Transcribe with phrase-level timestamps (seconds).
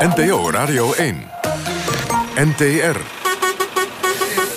[0.00, 1.30] NPO Radio 1.
[2.34, 2.96] NTR.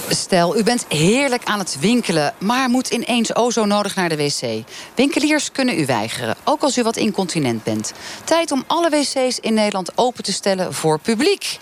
[0.09, 4.15] Stel, u bent heerlijk aan het winkelen, maar moet ineens o zo nodig naar de
[4.15, 4.63] wc.
[4.95, 7.93] Winkeliers kunnen u weigeren, ook als u wat incontinent bent.
[8.23, 11.59] Tijd om alle wc's in Nederland open te stellen voor publiek.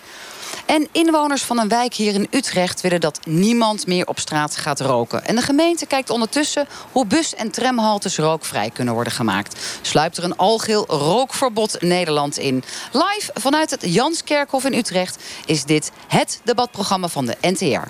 [0.71, 4.79] En inwoners van een wijk hier in Utrecht willen dat niemand meer op straat gaat
[4.79, 5.25] roken.
[5.25, 9.79] En de gemeente kijkt ondertussen hoe bus- en tramhaltes rookvrij kunnen worden gemaakt.
[9.81, 12.63] Sluipt er een algeheel rookverbod Nederland in.
[12.91, 17.87] Live vanuit het Janskerkhof in Utrecht is dit het debatprogramma van de NTR.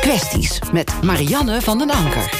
[0.00, 2.30] Kwesties met Marianne van den Anker.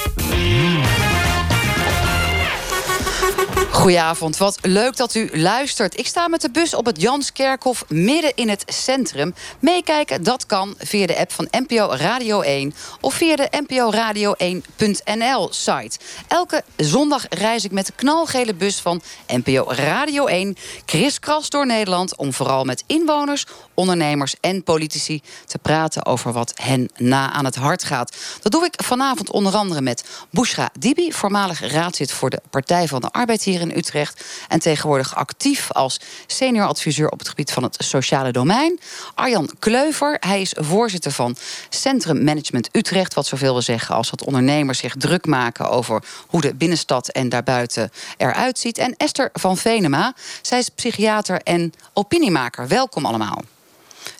[3.73, 5.99] Goedenavond, wat leuk dat u luistert.
[5.99, 9.35] Ik sta met de bus op het Janskerkhof midden in het centrum.
[9.59, 12.75] Meekijken, dat kan via de app van NPO Radio 1...
[13.01, 15.99] of via de NPO Radio 1.nl site.
[16.29, 20.57] Elke zondag reis ik met de knalgele bus van NPO Radio 1...
[20.85, 25.23] kriskras door Nederland om vooral met inwoners, ondernemers en politici...
[25.47, 28.17] te praten over wat hen na aan het hart gaat.
[28.41, 31.13] Dat doe ik vanavond onder andere met Bushra Dibi...
[31.13, 34.25] voormalig raadslid voor de Partij van de Arbeid hier in Utrecht.
[34.49, 38.81] En tegenwoordig actief als senior adviseur op het gebied van het sociale domein.
[39.15, 41.37] Arjan Kleuver, hij is voorzitter van
[41.69, 43.15] Centrum Management Utrecht.
[43.15, 47.29] Wat zoveel wil zeggen als dat ondernemers zich druk maken over hoe de binnenstad en
[47.29, 48.79] daarbuiten eruit ziet.
[48.79, 52.69] En Esther van Venema, zij is psychiater en opiniemaker.
[52.69, 53.43] Welkom allemaal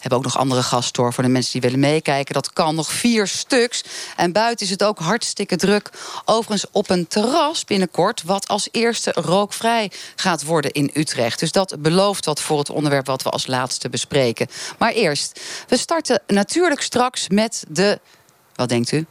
[0.01, 2.35] hebben ook nog andere gasten hoor, voor de mensen die willen meekijken.
[2.35, 3.85] Dat kan nog vier stuks.
[4.17, 5.91] En buiten is het ook hartstikke druk.
[6.25, 11.39] Overigens op een terras binnenkort, wat als eerste rookvrij gaat worden in Utrecht.
[11.39, 14.47] Dus dat belooft wat voor het onderwerp wat we als laatste bespreken.
[14.79, 18.01] Maar eerst, we starten natuurlijk straks met de.
[18.55, 19.07] Wat denkt u?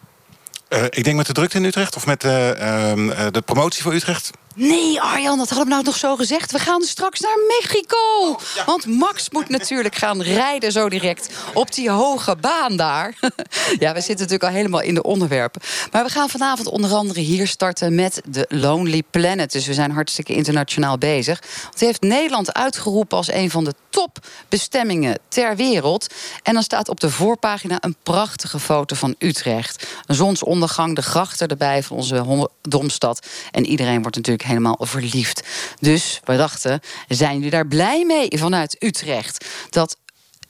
[0.70, 3.94] Uh, ik denk met de drukte in Utrecht of met uh, uh, de promotie voor
[3.94, 4.32] Utrecht.
[4.60, 6.52] Nee, Arjan, dat hadden we nou nog zo gezegd.
[6.52, 7.98] We gaan straks naar Mexico.
[8.22, 13.14] Oh, Want Max moet natuurlijk gaan rijden zo direct op die hoge baan daar.
[13.80, 15.62] ja, we zitten natuurlijk al helemaal in de onderwerpen.
[15.92, 19.52] Maar we gaan vanavond onder andere hier starten met de Lonely Planet.
[19.52, 21.42] Dus we zijn hartstikke internationaal bezig.
[21.64, 26.08] Want heeft Nederland uitgeroepen als een van de topbestemmingen ter wereld.
[26.44, 29.88] En dan staat op de voorpagina een prachtige foto van Utrecht.
[30.06, 33.28] Een zonsondergang, de grachten erbij van onze domstad.
[33.52, 35.48] En iedereen wordt natuurlijk helemaal verliefd.
[35.80, 39.46] Dus we dachten, zijn jullie daar blij mee vanuit Utrecht?
[39.70, 39.98] Dat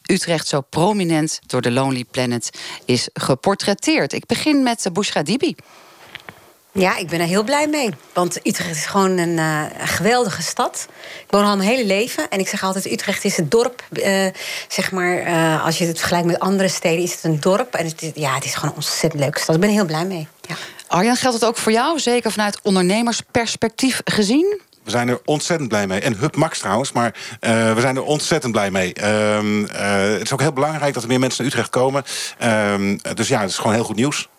[0.05, 2.49] Utrecht zo prominent door de Lonely Planet
[2.85, 4.13] is geportretteerd.
[4.13, 5.55] Ik begin met Bushra Dibi.
[6.71, 7.89] Ja, ik ben er heel blij mee.
[8.13, 10.87] Want Utrecht is gewoon een, uh, geweldige stad.
[11.25, 12.29] Ik woon al mijn hele leven.
[12.29, 13.83] En ik zeg altijd, Utrecht is het dorp.
[13.91, 14.27] Uh,
[14.67, 17.73] zeg maar, uh, als je het vergelijkt met andere steden, is het een dorp.
[17.73, 19.55] En het, ja, het is gewoon een ontzettend leuke stad.
[19.55, 20.27] Ik ben er heel blij mee.
[20.41, 20.55] Ja.
[20.87, 21.99] Arjan, geldt het ook voor jou?
[21.99, 24.61] Zeker vanuit ondernemersperspectief gezien?
[24.83, 25.99] We zijn er ontzettend blij mee.
[25.99, 28.93] En Hub Max trouwens, maar uh, we zijn er ontzettend blij mee.
[29.01, 29.69] Uh, uh,
[30.11, 32.03] het is ook heel belangrijk dat er meer mensen naar Utrecht komen.
[32.37, 34.29] Ehm, dus ja, het is gewoon heel goed nieuws.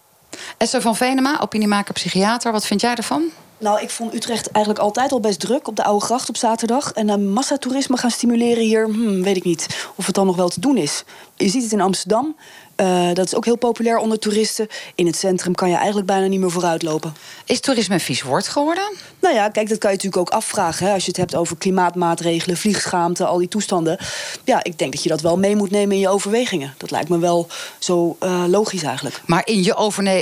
[0.56, 2.52] Esther van Venema, opiniemaker, psychiater.
[2.52, 3.22] Wat vind jij ervan?
[3.58, 6.92] Nou, ik vond Utrecht eigenlijk altijd al best druk op de Oude Gracht op zaterdag.
[6.92, 10.48] En een massatoerisme gaan stimuleren hier, hmm, weet ik niet of het dan nog wel
[10.48, 11.04] te doen is.
[11.36, 12.36] Je ziet het in Amsterdam.
[12.80, 14.66] Uh, dat is ook heel populair onder toeristen.
[14.94, 17.14] In het centrum kan je eigenlijk bijna niet meer vooruitlopen.
[17.44, 18.92] Is toerisme een vies woord geworden?
[19.20, 20.86] Nou ja, kijk, dat kan je natuurlijk ook afvragen.
[20.86, 23.98] Hè, als je het hebt over klimaatmaatregelen, vliegschaamte, al die toestanden.
[24.44, 26.74] Ja, ik denk dat je dat wel mee moet nemen in je overwegingen.
[26.76, 27.46] Dat lijkt me wel
[27.78, 29.20] zo uh, logisch eigenlijk.
[29.26, 29.74] Maar in je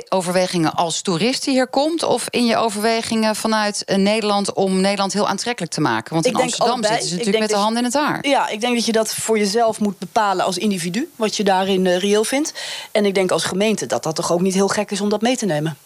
[0.09, 2.03] overwegingen als toerist die hier komt...
[2.03, 6.15] of in je overwegingen vanuit uh, Nederland om Nederland heel aantrekkelijk te maken?
[6.15, 8.27] Want in Amsterdam zitten ze natuurlijk met de hand in het haar.
[8.27, 11.11] Ja, ik denk dat je dat voor jezelf moet bepalen als individu.
[11.17, 12.48] Wat je daarin uh, reëel vindt.
[12.93, 15.21] En ik denk als gemeente dat dat toch ook niet heel gek is om dat
[15.21, 15.77] mee te nemen.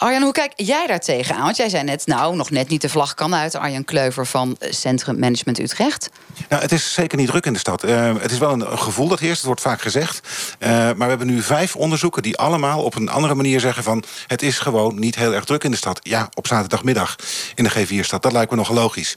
[0.00, 1.42] Arjan, hoe kijk jij daar tegenaan?
[1.42, 3.54] Want jij zei net, nou, nog net niet de vlag kan uit.
[3.54, 6.10] Arjan Kleuver van eh, Centrum Management Utrecht.
[6.48, 7.84] Nou, het is zeker niet druk in de stad.
[7.84, 10.20] Uh, het is wel een, gevoel dat heerst, het wordt vaak gezegd.
[10.58, 14.04] Uh, maar we hebben nu vijf onderzoeken die allemaal op een andere manier zeggen van...
[14.26, 16.00] het is gewoon niet heel erg druk in de stad.
[16.02, 17.16] Ja, op zaterdagmiddag
[17.54, 19.16] in de G4-stad, dat lijkt me nog logisch.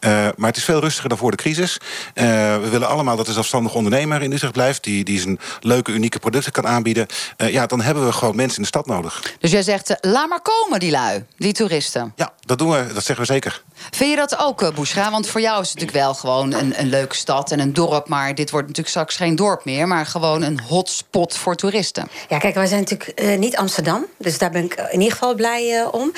[0.00, 1.78] Uh, maar het is veel rustiger dan voor de crisis.
[2.14, 4.84] we willen allemaal dat de zelfstandig ondernemer in Utrecht blijft...
[4.84, 7.06] die, die zijn leuke, unieke producten kan aanbieden.
[7.36, 9.22] ja, dan hebben we gewoon mensen in de stad nodig.
[9.38, 12.12] Dus jij zegt, laat maar komen die lui, die toeristen.
[12.16, 13.62] Ja, dat doen we, dat zeggen we zeker.
[13.90, 15.10] Vind je dat ook, Bushra?
[15.10, 18.08] Want voor jou is het natuurlijk wel gewoon een, een leuke stad en een dorp.
[18.08, 22.08] Maar dit wordt natuurlijk straks geen dorp meer, maar gewoon een hotspot voor toeristen.
[22.28, 24.06] Ja, kijk, wij zijn natuurlijk uh, niet Amsterdam.
[24.18, 26.12] Dus daar ben ik in ieder geval blij uh, om.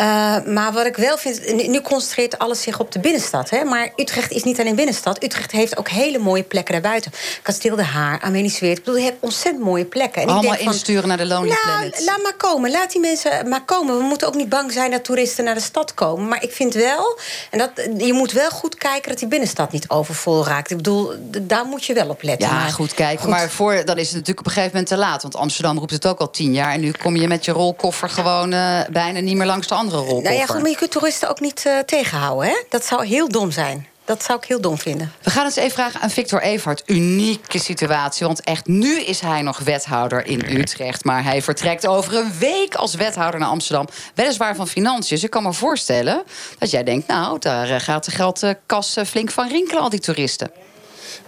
[0.00, 3.50] Uh, maar wat ik wel vind, nu, nu, concentreert alles zich op de binnenstad.
[3.50, 3.64] Hè?
[3.64, 5.22] Maar Utrecht is niet alleen binnenstad.
[5.22, 7.12] Utrecht heeft ook hele mooie plekken daarbuiten.
[7.42, 8.78] Kasteel de Haar, Amelie Zweert.
[8.78, 10.22] Ik bedoel, je hebt ontzettend mooie plekken.
[10.22, 12.04] En Allemaal ik denk insturen van, naar de Lonely nou, Planet.
[12.04, 12.70] Laat maar komen.
[12.70, 13.96] Laat die mensen maar komen.
[13.96, 16.28] We moeten ook niet bang zijn dat toeristen naar de stad komen.
[16.28, 17.18] Maar ik vind wel,
[17.50, 20.70] en dat, je moet wel goed kijken dat die binnenstad niet overvol raakt.
[20.70, 21.12] Ik bedoel,
[21.42, 22.48] daar moet je wel op letten.
[22.48, 23.30] Ja, maar, goed kijken.
[23.30, 25.22] Maar voor, dan is het natuurlijk op een gegeven moment te laat.
[25.22, 26.72] Want Amsterdam roept het ook al tien jaar.
[26.72, 29.96] En nu kom je met je rolkoffer gewoon uh, bijna niet meer langs de andere
[29.96, 30.24] rolkoffer.
[30.24, 32.48] Nou ja, goed, maar je kunt toeristen ook niet uh, tegenhouden.
[32.48, 32.62] Hè?
[32.68, 33.89] Dat zou heel dom zijn.
[34.10, 35.12] Dat zou ik heel dom vinden.
[35.22, 36.82] We gaan eens even vragen aan Victor Evert.
[36.86, 41.04] Unieke situatie, want echt nu is hij nog wethouder in Utrecht.
[41.04, 43.88] Maar hij vertrekt over een week als wethouder naar Amsterdam.
[44.14, 45.14] Weliswaar van financiën.
[45.14, 46.22] Dus ik kan me voorstellen
[46.58, 47.06] dat jij denkt...
[47.06, 50.50] nou, daar eh, gaat de geldkas flink van rinkelen, al die toeristen.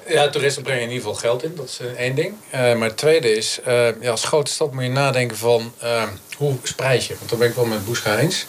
[0.07, 1.53] Ja, toeristen brengen in ieder geval geld in.
[1.57, 2.35] Dat is één ding.
[2.55, 6.03] Uh, maar het tweede is, uh, ja, als grote stad moet je nadenken van uh,
[6.37, 7.15] hoe spreid je.
[7.19, 8.47] Want dan ben ik wel met Boescha eens.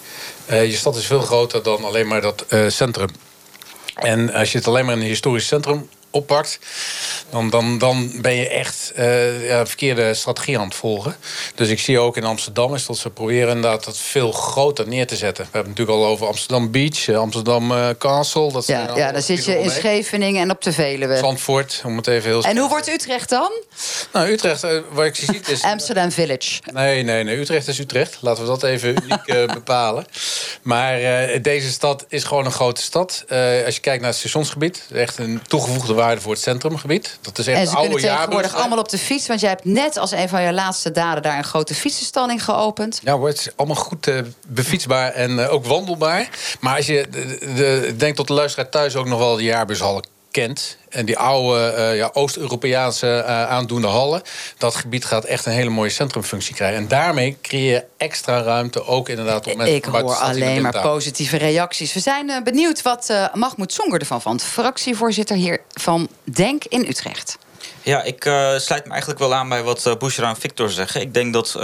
[0.47, 3.09] je stad is veel groter dan alleen maar dat centrum.
[3.95, 6.59] En als je het alleen maar in een historisch centrum oppakt,
[7.29, 11.15] dan, dan, dan ben je echt uh, ja, verkeerde strategie aan het volgen.
[11.55, 15.07] Dus ik zie ook in Amsterdam is dat ze proberen inderdaad dat veel groter neer
[15.07, 15.43] te zetten.
[15.43, 18.51] We hebben het natuurlijk al over Amsterdam Beach, eh, Amsterdam uh, Castle.
[18.51, 21.17] Dat ja, ja dan zit je in Scheveningen en op de Veluwe.
[21.17, 22.43] Zandvoort, om het even heel...
[22.43, 23.51] En hoe wordt Utrecht dan?
[24.13, 25.61] Nou, Utrecht, uh, waar ik zie is...
[25.73, 26.61] Amsterdam Village.
[26.73, 27.37] Nee, nee, nee.
[27.37, 28.17] Utrecht is Utrecht.
[28.21, 30.05] Laten we dat even uniek bepalen.
[30.61, 30.99] Maar
[31.41, 33.25] deze stad is gewoon een grote stad.
[33.65, 37.17] als je kijkt naar het stationsgebied, echt een toegevoegde waarde voor het centrumgebied.
[37.21, 39.27] Dat is echt en ze oude kunnen tegenwoordig allemaal op de fiets.
[39.27, 42.99] Want jij hebt net als een van je laatste daden daar een grote fietsenstalling geopend.
[43.03, 46.29] Ja, het is allemaal goed uh, befietsbaar en uh, ook wandelbaar.
[46.59, 49.43] Maar als je, de, de, ik denk dat de luisteraar thuis ook nog wel de
[49.43, 50.77] jaarbushallen kent.
[50.89, 54.21] En die oude uh, ja, Oost-Europese uh, aandoende hallen.
[54.57, 56.77] Dat gebied gaat echt een hele mooie centrumfunctie krijgen.
[56.77, 59.75] En daarmee creëer je extra ruimte ook inderdaad op mensen.
[59.75, 61.93] Ik hoor alleen maar positieve reacties.
[61.93, 64.43] We zijn uh, benieuwd wat Mahmoud Songer ervan vond.
[64.43, 67.37] Fractievoorzitter hier van Denk in Utrecht.
[67.85, 71.01] Ja, ik uh, sluit me eigenlijk wel aan bij wat uh, Bushra en Victor zeggen.
[71.01, 71.61] Ik denk dat uh,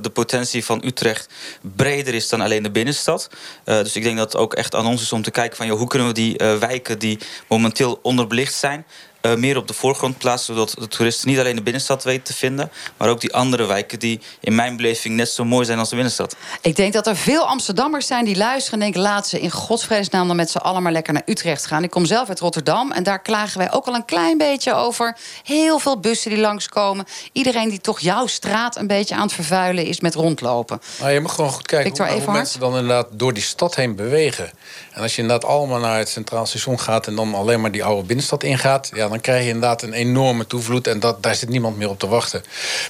[0.00, 1.28] de potentie van Utrecht
[1.76, 3.30] breder is dan alleen de binnenstad.
[3.64, 5.66] dus ik denk dat het ook echt aan ons is om te kijken van...
[5.66, 8.86] Joh, hoe kunnen we die wijken die momenteel onderbelicht zijn...
[9.26, 10.54] Uh, meer op de voorgrond plaatsen...
[10.54, 12.70] zodat de toeristen niet alleen de binnenstad weten te vinden...
[12.96, 15.94] maar ook die andere wijken die in mijn beleving net zo mooi zijn als de
[15.94, 16.36] binnenstad.
[16.60, 18.78] Ik denk dat er veel Amsterdammers zijn die luisteren...
[18.78, 21.82] en denken, laat ze in godsvredesnaam dan met z'n allen maar lekker naar Utrecht gaan.
[21.82, 25.16] Ik kom zelf uit Rotterdam en daar klagen wij ook al een klein beetje over.
[25.42, 27.04] Heel veel bussen die langskomen.
[27.32, 30.80] Iedereen die toch jouw straat een beetje aan het vervuilen is met rondlopen.
[31.00, 33.74] Maar je moet gewoon goed kijken Victor hoe, hoe mensen dan inderdaad door die stad
[33.74, 34.50] heen bewegen.
[34.92, 37.06] En als je inderdaad allemaal naar het Centraal Station gaat...
[37.06, 38.90] en dan alleen maar die oude binnenstad ingaat...
[38.94, 40.86] Ja, dan krijg je inderdaad een enorme toevloed...
[40.86, 42.44] en dat, daar zit niemand meer op te wachten.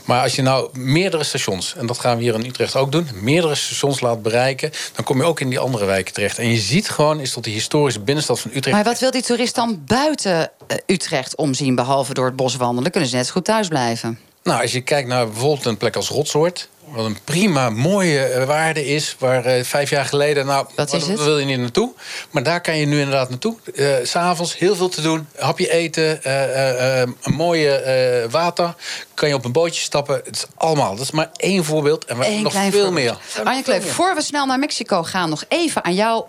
[0.05, 3.09] Maar als je nou meerdere stations, en dat gaan we hier in Utrecht ook doen...
[3.15, 6.39] meerdere stations laat bereiken, dan kom je ook in die andere wijken terecht.
[6.39, 8.77] En je ziet gewoon, is tot die historische binnenstad van Utrecht...
[8.77, 11.75] Maar wat wil die toerist dan buiten eh, Utrecht omzien...
[11.75, 12.91] behalve door het bos wandelen?
[12.91, 14.19] Kunnen ze net goed thuis blijven?
[14.43, 16.69] Nou, als je kijkt naar bijvoorbeeld een plek als Rotsoort...
[16.93, 19.17] Wat een prima, mooie eh, waarde is.
[19.19, 21.25] Waar uh, vijf jaar geleden, nou, wat is het?
[21.25, 21.93] wil je niet naartoe.
[22.31, 23.57] Maar daar kan je nu inderdaad naartoe.
[23.75, 25.29] Uh, S'avonds heel veel te doen.
[25.37, 28.75] Hapje eten, uh, een mooie water.
[29.15, 30.21] Kan je op een bootje stappen.
[30.25, 30.91] Het is allemaal.
[30.91, 32.05] Dat is maar één voorbeeld.
[32.05, 32.93] En we hebben nog veel voorbeeld.
[32.93, 33.17] meer.
[33.45, 35.29] Arjen Kleef, voor we snel naar Mexico gaan...
[35.29, 36.25] nog even aan jou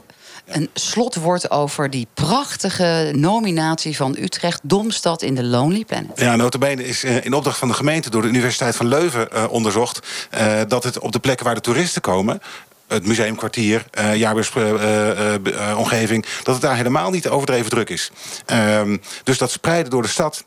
[0.46, 4.60] een slotwoord over die prachtige nominatie van Utrecht...
[4.64, 6.20] Domstad in de Lonely Planet.
[6.20, 8.10] Ja, notabene is in opdracht van de gemeente...
[8.10, 10.08] door de Universiteit van Leuven uh, onderzocht...
[10.34, 12.42] Uh, dat het op de plekken waar de toeristen komen
[12.88, 16.26] het museumkwartier, uh, jaarbeursomgeving...
[16.44, 18.12] Dat het daar helemaal niet overdreven druk is.
[18.52, 18.82] Uh,
[19.24, 20.44] dus dat spreiden door de stad...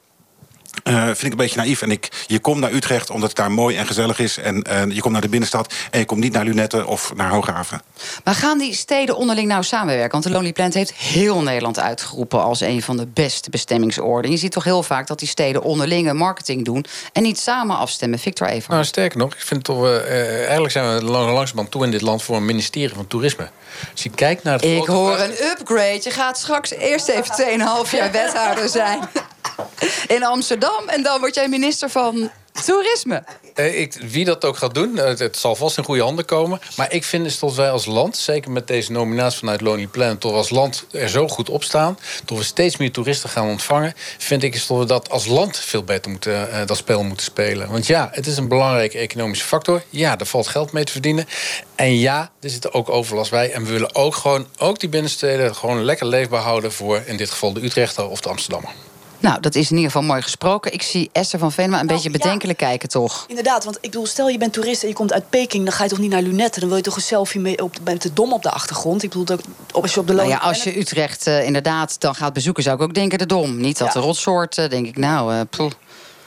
[0.85, 1.83] Uh, vind ik een beetje naïef.
[1.83, 4.38] En ik, je komt naar Utrecht omdat het daar mooi en gezellig is.
[4.38, 7.30] En uh, je komt naar de binnenstad en je komt niet naar Lunetten of naar
[7.30, 7.83] Hooghaven.
[8.25, 10.11] Maar gaan die steden onderling nou samenwerken?
[10.11, 12.42] Want de Lonely Planet heeft heel Nederland uitgeroepen...
[12.42, 14.30] als een van de beste bestemmingsoorden.
[14.30, 16.85] Je ziet toch heel vaak dat die steden onderlinge marketing doen...
[17.12, 18.18] en niet samen afstemmen.
[18.18, 18.73] Victor Even.
[18.73, 22.23] Nou, sterker nog, ik vind toch, uh, eigenlijk zijn we langzamerhand toe in dit land...
[22.23, 23.49] voor een ministerie van Toerisme.
[23.92, 26.00] Als je kijkt naar het Ik hoor een upgrade.
[26.02, 29.08] Je gaat straks eerst even 2,5 jaar wethouder zijn
[30.06, 30.88] in Amsterdam.
[30.88, 32.30] En dan word jij minister van
[32.64, 33.25] Toerisme.
[33.54, 36.60] Eh, ik, wie dat ook gaat doen, het, het, zal vast in goede handen komen.
[36.76, 40.20] Maar ik vind dus dat wij als land, zeker met deze nominatie vanuit Lonely Planet...
[40.20, 43.94] toch als land er zo goed op staan, dat we steeds meer toeristen gaan ontvangen...
[44.18, 47.70] vind ik dat we dat als land veel beter moeten, uh, dat spel moeten spelen.
[47.70, 49.82] Want ja, het is een belangrijke economische factor.
[49.90, 51.26] Ja, er valt geld mee te verdienen.
[51.75, 53.52] En ja, er zit ook overlast bij.
[53.52, 56.72] En we willen ook gewoon, ook die binnensteden, gewoon lekker leefbaar houden...
[56.72, 58.70] voor in dit geval de Utrechter of de Amsterdammer.
[59.20, 60.73] Nou, dat is in ieder geval mooi gesproken.
[60.73, 62.66] Ik zie Esther van Venema een nou, beetje bedenkelijk ja.
[62.66, 63.25] kijken, toch?
[63.28, 65.64] Inderdaad, want ik bedoel, stel je bent toerist en je komt uit Peking...
[65.64, 66.61] dan ga je toch niet naar Lunetten?
[66.61, 69.02] Dan wil je toch een selfie mee op, met de dom op de achtergrond?
[69.02, 72.14] Ik bedoel, dat, als je op de nou ja, als je Utrecht uh, inderdaad dan
[72.14, 72.62] gaat bezoeken...
[72.62, 73.61] zou ik ook denken de dom.
[73.61, 73.92] Niet dat ja.
[73.92, 75.35] de rotsoort, uh, denk ik, nou...
[75.35, 75.40] Uh,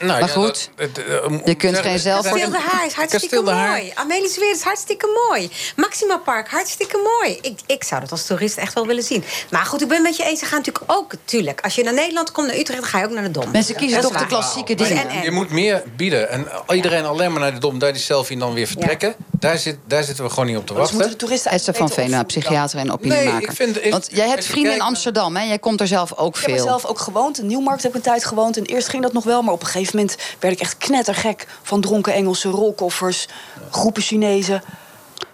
[0.06, 2.22] Nou, maar ja, goed, dat- het, eh, om- je kunt geen zelf...
[2.22, 3.92] Kasteel de Haar is hartstikke mooi.
[3.94, 5.50] Amelie Zweer is hartstikke mooi.
[5.76, 7.38] Maxima Park, hartstikke mooi.
[7.42, 9.24] Ik, ik zou dat als toerist echt wel willen zien.
[9.50, 10.38] Maar goed, ik ben het met je eens.
[10.38, 11.60] Ze gaan natuurlijk ook, tuurlijk.
[11.60, 13.50] Als je naar Nederland komt, naar Utrecht, dan ga je ook naar de Dom.
[13.50, 14.96] Mensen kiezen Dat is toch de klassieke dingen.
[15.02, 15.22] en- en.
[15.22, 16.30] Je moet meer bieden.
[16.30, 19.14] En iedereen alleen maar naar de dom, daar die selfie en dan weer vertrekken.
[19.30, 21.18] Daar, zit, daar zitten we gewoon niet op te Dus moeten wachten.
[21.18, 23.32] de toeristen Esther van Veenendaal, psychiater en opiniemaker.
[23.32, 25.44] Nee, ik vind- ik- Want jij hebt vrienden in Amsterdam, hè?
[25.44, 26.64] Jij komt er zelf ook Ik heb er veel.
[26.66, 27.38] zelf ook gewoond.
[27.38, 28.56] In Nieuwmarkt heb ik een tijd gewoond.
[28.56, 29.42] En eerst ging dat nog wel.
[29.42, 31.46] Maar op een gegeven moment werd ik echt knettergek...
[31.62, 33.28] van dronken Engelse rolkoffers,
[33.70, 34.62] groepen Chinezen.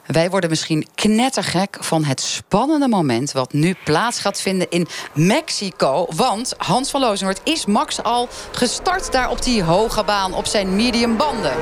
[0.07, 3.33] Wij worden misschien knettergek van het spannende moment...
[3.33, 6.07] wat nu plaats gaat vinden in Mexico.
[6.17, 10.35] Want Hans van Loosenhoort is Max al gestart daar op die hoge baan...
[10.35, 11.55] op zijn medium banden.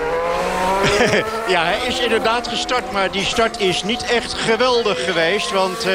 [1.48, 5.50] Ja, hij is inderdaad gestart, maar die start is niet echt geweldig geweest.
[5.50, 5.92] Want eh,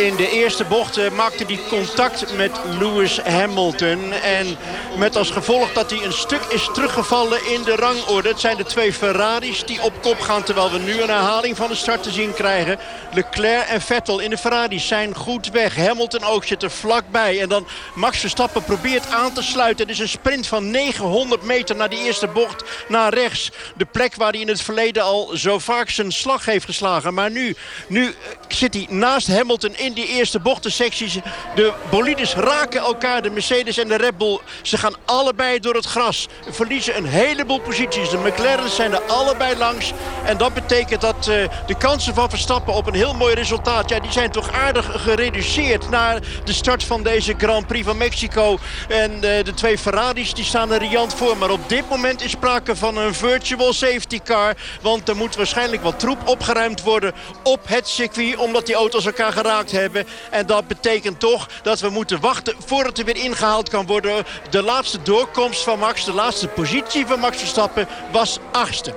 [0.00, 4.12] in de eerste bocht maakte hij contact met Lewis Hamilton.
[4.12, 4.56] En
[4.98, 8.28] met als gevolg dat hij een stuk is teruggevallen in de rangorde.
[8.28, 10.42] Het zijn de twee Ferraris die op kop gaan...
[10.42, 12.78] terwijl we nu een herhaling van de start te zien krijgen.
[13.12, 15.76] Leclerc en Vettel in de Ferraris zijn goed weg.
[15.76, 17.40] Hamilton ook zit er vlakbij.
[17.40, 19.86] En dan Max Verstappen probeert aan te sluiten.
[19.86, 23.50] Het is een sprint van 900 meter naar die eerste bocht naar rechts.
[23.76, 27.14] De plek waar hij in het verleden al zo vaak zijn slag heeft geslagen.
[27.14, 28.14] Maar nu, nu
[28.48, 31.18] zit hij naast Hamilton in die eerste bochtensecties.
[31.54, 34.38] De bolides raken elkaar, de Mercedes en de Red Bull.
[34.62, 36.28] Ze gaan allebei door het gras.
[36.50, 38.10] Verliezen een heleboel posities.
[38.10, 39.92] De McLaren's zijn er allebei langs.
[40.24, 43.88] En dat betekent dat eh, de kansen van Verstappen op een heel mooi resultaat...
[43.88, 48.58] Ja, die zijn toch aardig gereduceerd na de start van deze Grand Prix van Mexico.
[48.88, 51.36] En eh, de twee Ferraris die staan er riant voor.
[51.36, 54.54] Maar op dit moment is sprake van een virtual safety car.
[54.80, 58.36] Want er moet waarschijnlijk wat troep opgeruimd worden op het circuit...
[58.36, 60.06] omdat die auto's elkaar geraakt hebben.
[60.30, 64.24] En dat betekent toch dat we moeten wachten voordat er weer ingehaald kan worden.
[64.50, 68.94] De laatste doorkomst van Max, de laatste positie van Max Verstappen was achtste.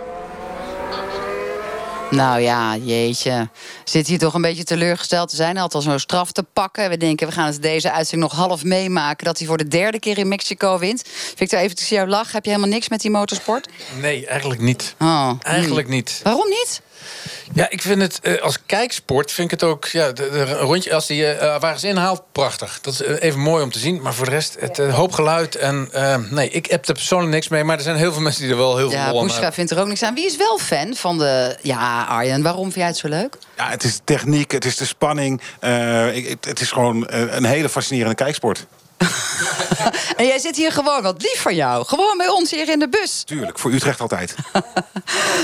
[2.14, 3.50] Nou ja, jeetje.
[3.84, 5.52] Zit hier toch een beetje teleurgesteld te zijn.
[5.52, 6.90] Hij had al zo'n straf te pakken.
[6.90, 9.26] We denken, we gaan het deze uitzending nog half meemaken...
[9.26, 11.04] dat hij voor de derde keer in Mexico wint.
[11.36, 12.32] Victor, even te jou lachen.
[12.32, 13.68] Heb je helemaal niks met die motorsport?
[14.00, 14.96] Nee, eigenlijk niet.
[15.00, 15.96] Oh, Eigenlijk hmm.
[15.96, 16.20] niet.
[16.24, 16.82] Waarom niet?
[17.54, 19.86] Ja, ik vind het eh, als kijksport vind ik het ook.
[19.86, 22.80] Ja, de, rondje als die eh, wagens inhaalt, prachtig.
[22.82, 24.02] Dat is eh, even mooi om te zien.
[24.02, 25.56] Maar voor de rest, het eh, hoop geluid.
[25.56, 27.64] En eh, nee, ik heb er persoonlijk niks mee.
[27.64, 29.54] Maar er zijn heel veel mensen die er wel heel veel Ja, aan Bushra hebben.
[29.54, 30.14] vindt er ook niks aan.
[30.14, 31.58] Wie is wel fan van de...
[31.62, 33.38] Ja, Arjen, waarom vind jij het zo leuk?
[33.58, 35.42] Ja, het is de techniek, het is de spanning.
[35.60, 38.66] Eh, ik- het, het is gewoon eh, een hele fascinerende kijksport.
[40.18, 41.86] En jij zit hier gewoon, wat lief van jou.
[41.86, 43.24] Gewoon bij ons hier in de bus.
[43.24, 44.36] Tuurlijk, voor Utrecht altijd.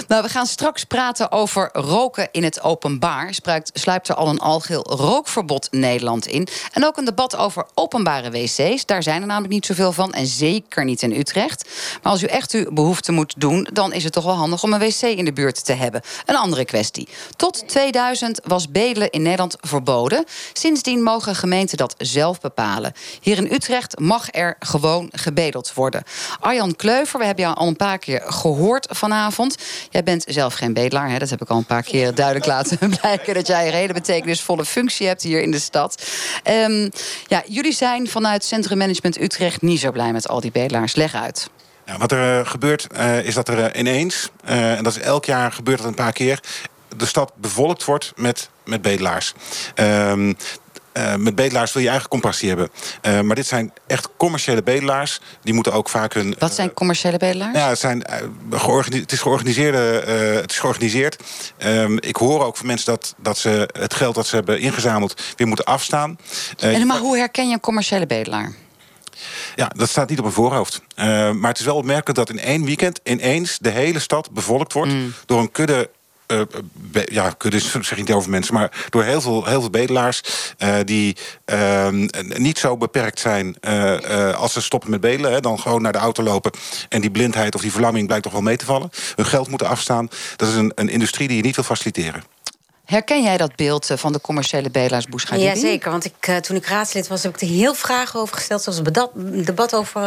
[0.08, 3.34] Nou, we gaan straks praten over roken in het openbaar.
[3.34, 6.48] Spruit, sluipt er al een algeheel rookverbod Nederland in.
[6.74, 8.86] En ook een debat over openbare wc's.
[8.86, 10.14] Daar zijn er namelijk niet zoveel van.
[10.14, 11.70] En zeker niet in Utrecht.
[12.04, 13.68] Maar als u echt uw behoefte moet doen...
[13.74, 16.02] dan is het toch wel handig om een wc in de buurt te hebben.
[16.26, 17.08] Een andere kwestie.
[17.36, 20.26] Tot 2000 was bedelen in Nederland verboden.
[20.54, 22.94] Sindsdien mogen gemeenten dat zelf bepalen.
[23.22, 26.04] Hier in Utrecht mag er gewoon gebedeld worden.
[26.40, 29.58] Arjan Kleuver, we hebben jou al een paar keer gehoord vanavond.
[29.90, 31.18] Jij bent zelf geen bedelaar, hè?
[31.18, 33.34] dat heb ik al een paar keer duidelijk laten blijken...
[33.34, 36.04] dat jij een hele betekenisvolle functie hebt hier in de stad.
[36.44, 36.90] Ehm,
[37.28, 40.96] ja, jullie zijn vanuit Centrum Management Utrecht niet zo blij met al die bedelaars.
[40.96, 41.50] Leg uit.
[41.86, 45.02] Ja, wat er eh, gebeurt, eh, is dat er eh, ineens, eh, en dat is
[45.02, 46.40] elk jaar gebeurt dat een paar keer,
[46.98, 49.34] de stad bevolkt wordt met, met bedelaars.
[49.76, 50.34] Ehm,
[51.00, 52.70] eh, met bedelaars wil je eigen compassie hebben.
[53.02, 55.20] Eh, maar dit zijn echt commerciële bedelaars.
[55.44, 56.36] Die moeten ook vaak hun.
[56.40, 57.58] Wat zijn commerciële bedelaars?
[57.58, 58.18] Ja, het, zijn, eh,
[58.90, 60.00] het is georganiseerde.
[60.00, 61.24] eh, het is georganiseerd.
[61.58, 65.22] Ehm, ik hoor ook van mensen dat, dat ze het geld dat ze hebben ingezameld
[65.36, 66.18] weer moeten afstaan.
[66.58, 68.52] Eh, en, maar hoe herken je een commerciële bedelaar?
[69.56, 70.82] ja, dat staat niet op een voorhoofd.
[70.96, 74.74] Eh, maar het is wel opmerkelijk dat in één weekend ineens de hele stad bevolkt
[74.74, 74.94] wordt
[75.26, 75.90] door een kudde.
[76.30, 76.42] Eh,
[77.06, 80.22] ja, kudde zeg ik niet over mensen, maar door heel veel, heel veel bedelaars
[80.58, 85.32] eh, die ehm, niet zo beperkt zijn eh, als ze stoppen met bedelen.
[85.32, 86.52] Hè, dan gewoon naar de auto lopen
[86.90, 88.90] en die blindheid of die verlamming blijkt toch wel mee te vallen.
[89.16, 90.10] Hun geld moeten afstaan.
[90.36, 92.24] Dat is een, een industrie die je niet wil faciliteren.
[92.90, 95.06] Herken jij dat beeld eh, van de commerciële bedelaars?
[95.36, 95.92] Ja, zeker.
[95.92, 98.62] Want ik, eh, toen ik raadslid was, heb ik er heel vragen over gesteld.
[98.64, 98.78] Zoals
[99.14, 100.02] een debat over.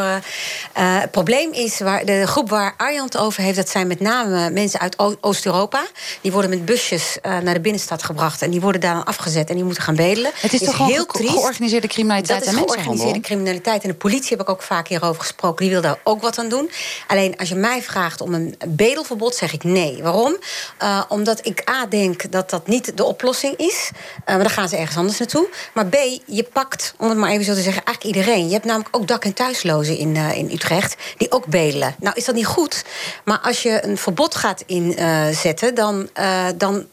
[0.72, 3.56] eh, het probleem is, waar, de groep waar Arjan het over heeft...
[3.56, 5.84] dat zijn met name mensen uit Oost-Europa.
[6.20, 8.42] Die worden met busjes naar de binnenstad gebracht.
[8.42, 10.30] En die worden daar dan afgezet en die moeten gaan bedelen.
[10.34, 11.32] Het is toch heel ge- triest.
[11.32, 13.82] georganiseerde criminaliteit Dat en is georganiseerde criminaliteit.
[13.82, 15.64] En de politie heb ik ook vaak hierover gesproken.
[15.64, 16.70] Die wil daar ook wat aan doen.
[17.06, 20.02] Alleen als je mij vraagt om een bedelverbod, zeg ik nee.
[20.02, 20.36] Waarom?
[21.08, 23.90] Omdat ik A denk dat dat niet de oplossing is.
[24.26, 25.48] Maar dan gaan ze ergens anders naartoe.
[25.74, 25.94] Maar B,
[26.26, 28.46] je pakt, om het maar even zo te zeggen, eigenlijk iedereen.
[28.46, 31.94] Je hebt namelijk ook dak- en thuislozen in, uh, in Utrecht die ook bedelen.
[31.98, 32.84] Nou is dat niet goed,
[33.24, 36.08] maar als je een verbod gaat inzetten, dan,
[36.56, 36.86] dan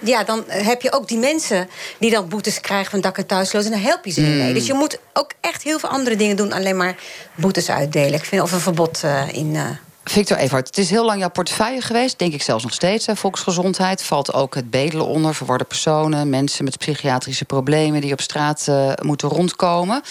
[0.00, 3.72] ja, dan heb je ook die mensen die dan boetes krijgen van dak- en thuislozen.
[3.72, 4.44] En dan help je ze niet mee.
[4.44, 4.54] Hmm.
[4.54, 6.96] Dus je moet ook echt heel veel andere dingen doen, alleen maar
[7.34, 8.14] boetes uitdelen.
[8.14, 9.54] Ik vind of een verbod uh, in.
[9.54, 9.62] Uh,
[10.04, 13.06] Victor Evert, het is heel lang jouw portefeuille geweest, denk ik zelfs nog steeds.
[13.06, 13.16] Hè.
[13.16, 18.66] Volksgezondheid valt ook het bedelen onder, verwarde personen, mensen met psychiatrische problemen die op straat
[18.68, 20.02] uh, moeten rondkomen.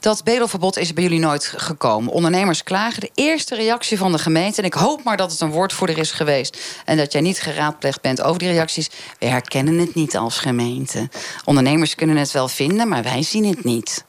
[0.00, 2.12] Dat bedelverbod is bij jullie nooit gekomen.
[2.12, 3.00] Ondernemers klagen.
[3.00, 6.10] De eerste reactie van de gemeente, en ik hoop maar dat het een woordvoerder is
[6.10, 8.90] geweest en dat jij niet geraadpleegd bent over die reacties.
[9.18, 11.08] We herkennen het niet als gemeente.
[11.44, 14.04] Ondernemers kunnen het wel vinden, maar wij zien het niet.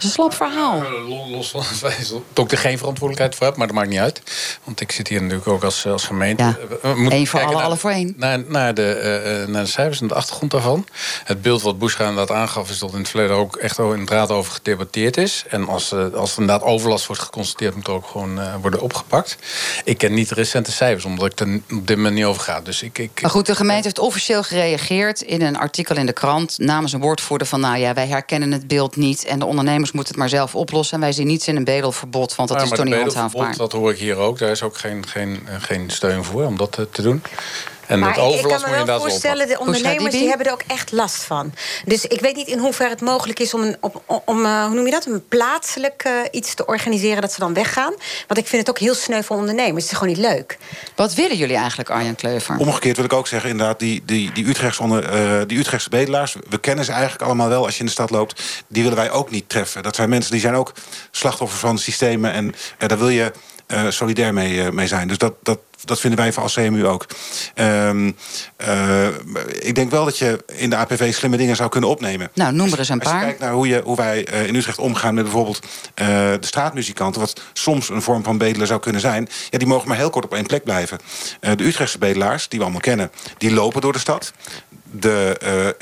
[0.00, 0.82] Is een slap verhaal.
[1.30, 3.98] Los van het feit dat ik er geen verantwoordelijkheid voor heb, maar dat maakt niet
[3.98, 4.22] uit.
[4.64, 6.42] Want ik zit hier natuurlijk ook als, als gemeente.
[6.42, 6.56] Ja.
[6.82, 8.14] Eén voor alle, naar, alle voor één.
[8.16, 10.86] Naar, naar, de, uh, naar de cijfers en de achtergrond daarvan.
[11.24, 14.52] Het beeld wat Boescha inderdaad aangaf, is dat in het verleden ook echt inderdaad over
[14.52, 15.44] gedebatteerd is.
[15.48, 18.80] En als, uh, als er inderdaad overlast wordt geconstateerd, moet er ook gewoon uh, worden
[18.80, 19.36] opgepakt.
[19.84, 22.60] Ik ken niet de recente cijfers, omdat ik er op dit moment niet over ga.
[22.60, 26.12] Dus ik, ik, maar goed, de gemeente heeft officieel gereageerd in een artikel in de
[26.12, 29.89] krant namens een woordvoerder van nou ja, wij herkennen het beeld niet en de ondernemers
[29.92, 30.94] moeten het maar zelf oplossen.
[30.94, 33.56] En wij zien niets in een bedelverbod, want dat ja, is toch niet handhaafbaar.
[33.56, 34.38] Dat hoor ik hier ook.
[34.38, 37.22] Daar is ook geen, geen, geen steun voor om dat te doen.
[37.90, 40.62] En maar met overlast ik kan me wel voorstellen, de ondernemers die hebben er ook
[40.66, 41.52] echt last van.
[41.84, 44.74] Dus ik weet niet in hoeverre het mogelijk is om, een, op, om uh, hoe
[44.74, 47.94] noem je dat, een plaatselijk uh, iets te organiseren dat ze dan weggaan.
[48.26, 49.82] Want ik vind het ook heel sneu voor ondernemers.
[49.82, 50.58] Het is gewoon niet leuk.
[50.94, 52.56] Wat willen jullie eigenlijk, Arjan Kleuver?
[52.56, 56.36] Omgekeerd wil ik ook zeggen, inderdaad, die, die, die, Utrechtse, onder, uh, die Utrechtse bedelaars,
[56.48, 58.42] we kennen ze eigenlijk allemaal wel als je in de stad loopt.
[58.68, 59.82] Die willen wij ook niet treffen.
[59.82, 60.72] Dat zijn mensen die zijn ook
[61.10, 62.32] slachtoffers van systemen.
[62.32, 63.32] En daar wil je
[63.88, 65.08] solidair mee, mee zijn.
[65.08, 67.06] Dus dat, dat dat vinden wij als CMU ook.
[67.54, 68.16] Um,
[68.66, 69.06] uh,
[69.48, 72.30] ik denk wel dat je in de APV slimme dingen zou kunnen opnemen.
[72.34, 73.12] Nou, noem er eens een paar.
[73.12, 77.20] Als je kijkt naar hoe, je, hoe wij in Utrecht omgaan met bijvoorbeeld de straatmuzikanten...
[77.20, 79.28] wat soms een vorm van bedelen zou kunnen zijn...
[79.50, 80.98] ja, die mogen maar heel kort op één plek blijven.
[81.40, 84.32] de Utrechtse bedelaars, die we allemaal kennen, die lopen door de stad.
[84.90, 85.76] De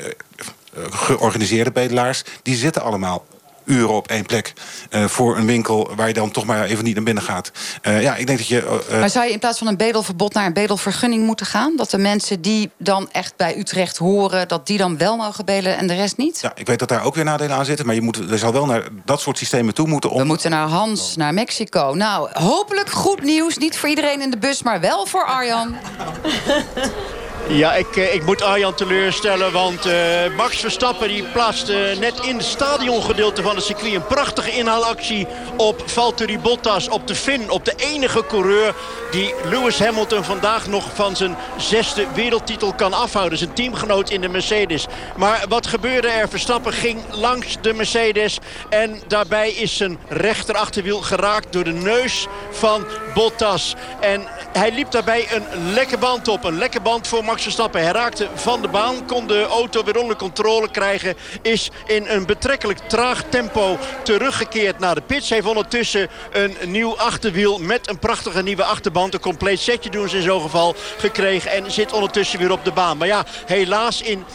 [0.89, 3.25] georganiseerde bedelaars, die zitten allemaal
[3.69, 4.53] uren op één plek
[4.89, 7.51] uh, voor een winkel waar je dan toch maar even niet naar binnen gaat.
[7.87, 8.81] Uh, ja, ik denk dat je.
[8.91, 11.75] Uh, maar zou je in plaats van een bedelverbod naar een bedelvergunning moeten gaan?
[11.75, 15.77] Dat de mensen die dan echt bij Utrecht horen, dat die dan wel mogen bedelen
[15.77, 16.39] en de rest niet?
[16.41, 18.51] Ja, ik weet dat daar ook weer nadelen aan zitten, maar je, moet, er zal
[18.51, 20.09] wel naar dat soort systemen toe moeten.
[20.09, 20.19] Om...
[20.19, 21.93] We moeten naar Hans, naar Mexico.
[21.95, 23.57] Nou, hopelijk goed nieuws.
[23.57, 25.75] Niet voor iedereen in de bus, maar wel voor Arjan.
[27.47, 29.93] Ja, ik, ik moet Arjan teleurstellen, want uh,
[30.37, 35.81] Max Verstappen die plaatste net in het stadiongedeelte van het circuit een prachtige inhaalactie op
[35.85, 38.73] Valtteri Bottas, op de Fin, op de enige coureur
[39.11, 43.37] die Lewis Hamilton vandaag nog van zijn zesde wereldtitel kan afhouden.
[43.37, 44.85] Zijn teamgenoot in de Mercedes.
[45.17, 46.29] Maar wat gebeurde er?
[46.29, 52.85] Verstappen ging langs de Mercedes en daarbij is zijn rechterachterwiel geraakt door de neus van
[53.13, 53.75] Bottas.
[53.99, 57.81] En hij liep daarbij een lekke band op, een lekke band voor Max Verstappen.
[57.81, 61.15] Hij raakte van de baan, kon de auto weer onder controle krijgen.
[61.41, 65.29] Is in een betrekkelijk traag tempo teruggekeerd naar de pits.
[65.29, 69.13] Heeft ondertussen een nieuw achterwiel met een prachtige nieuwe achterband.
[69.13, 71.51] Een compleet setje doen ze in zo'n geval gekregen.
[71.51, 72.97] En zit ondertussen weer op de baan.
[72.97, 74.25] Maar ja, helaas in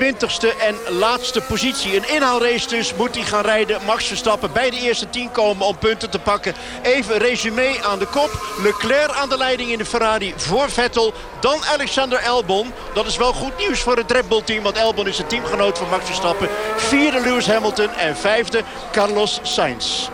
[0.00, 1.96] 20ste en laatste positie.
[1.96, 3.80] Een inhaalrace dus moet hij gaan rijden.
[3.86, 6.54] Max Verstappen bij de eerste 10 komen om punten te pakken.
[6.82, 8.30] Even resume aan de kop.
[8.62, 11.12] Leclerc aan de leiding in de Ferrari voor Vettel.
[11.40, 12.72] Dan Alexander Albon.
[12.94, 14.62] Dat is wel goed nieuws voor het Red Bull team.
[14.62, 16.48] Want Albon is de teamgenoot van Max Verstappen.
[16.76, 20.08] Vierde Lewis Hamilton en vijfde Carlos Sainz.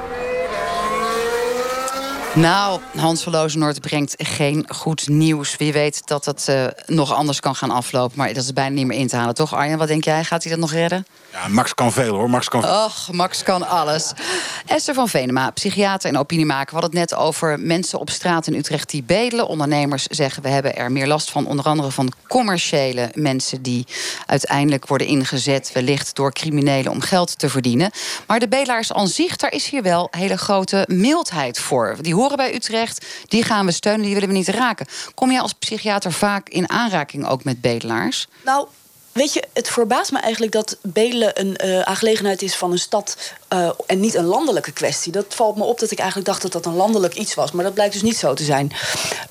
[2.35, 5.57] Nou, Hans van Lozenoord brengt geen goed nieuws.
[5.57, 8.18] Wie weet dat het uh, nog anders kan gaan aflopen.
[8.18, 9.79] Maar dat is bijna niet meer in te halen, toch Arjen?
[9.79, 10.25] Wat denk jij?
[10.25, 11.07] Gaat hij dat nog redden?
[11.33, 12.31] Ja, Max kan veel hoor.
[12.31, 12.64] Max kan...
[12.64, 14.12] Och, Max kan alles.
[14.66, 16.75] Esther van Venema, psychiater en opiniemaker.
[16.75, 19.47] We hadden het net over mensen op straat in Utrecht die bedelen.
[19.47, 21.47] Ondernemers zeggen we hebben er meer last van.
[21.47, 23.87] Onder andere van commerciële mensen die
[24.27, 25.73] uiteindelijk worden ingezet.
[25.73, 27.90] Wellicht door criminelen om geld te verdienen.
[28.27, 31.97] Maar de bedelaars aan zich, daar is hier wel hele grote mildheid voor.
[32.01, 34.87] Die horen bij Utrecht, die gaan we steunen, die willen we niet raken.
[35.14, 38.29] Kom jij als psychiater vaak in aanraking ook met bedelaars?
[38.45, 38.66] Nou,
[39.12, 43.16] Weet je, het verbaast me eigenlijk dat bedelen een uh, aangelegenheid is van een stad
[43.53, 45.12] uh, en niet een landelijke kwestie.
[45.12, 47.64] Dat valt me op dat ik eigenlijk dacht dat dat een landelijk iets was, maar
[47.64, 48.72] dat blijkt dus niet zo te zijn.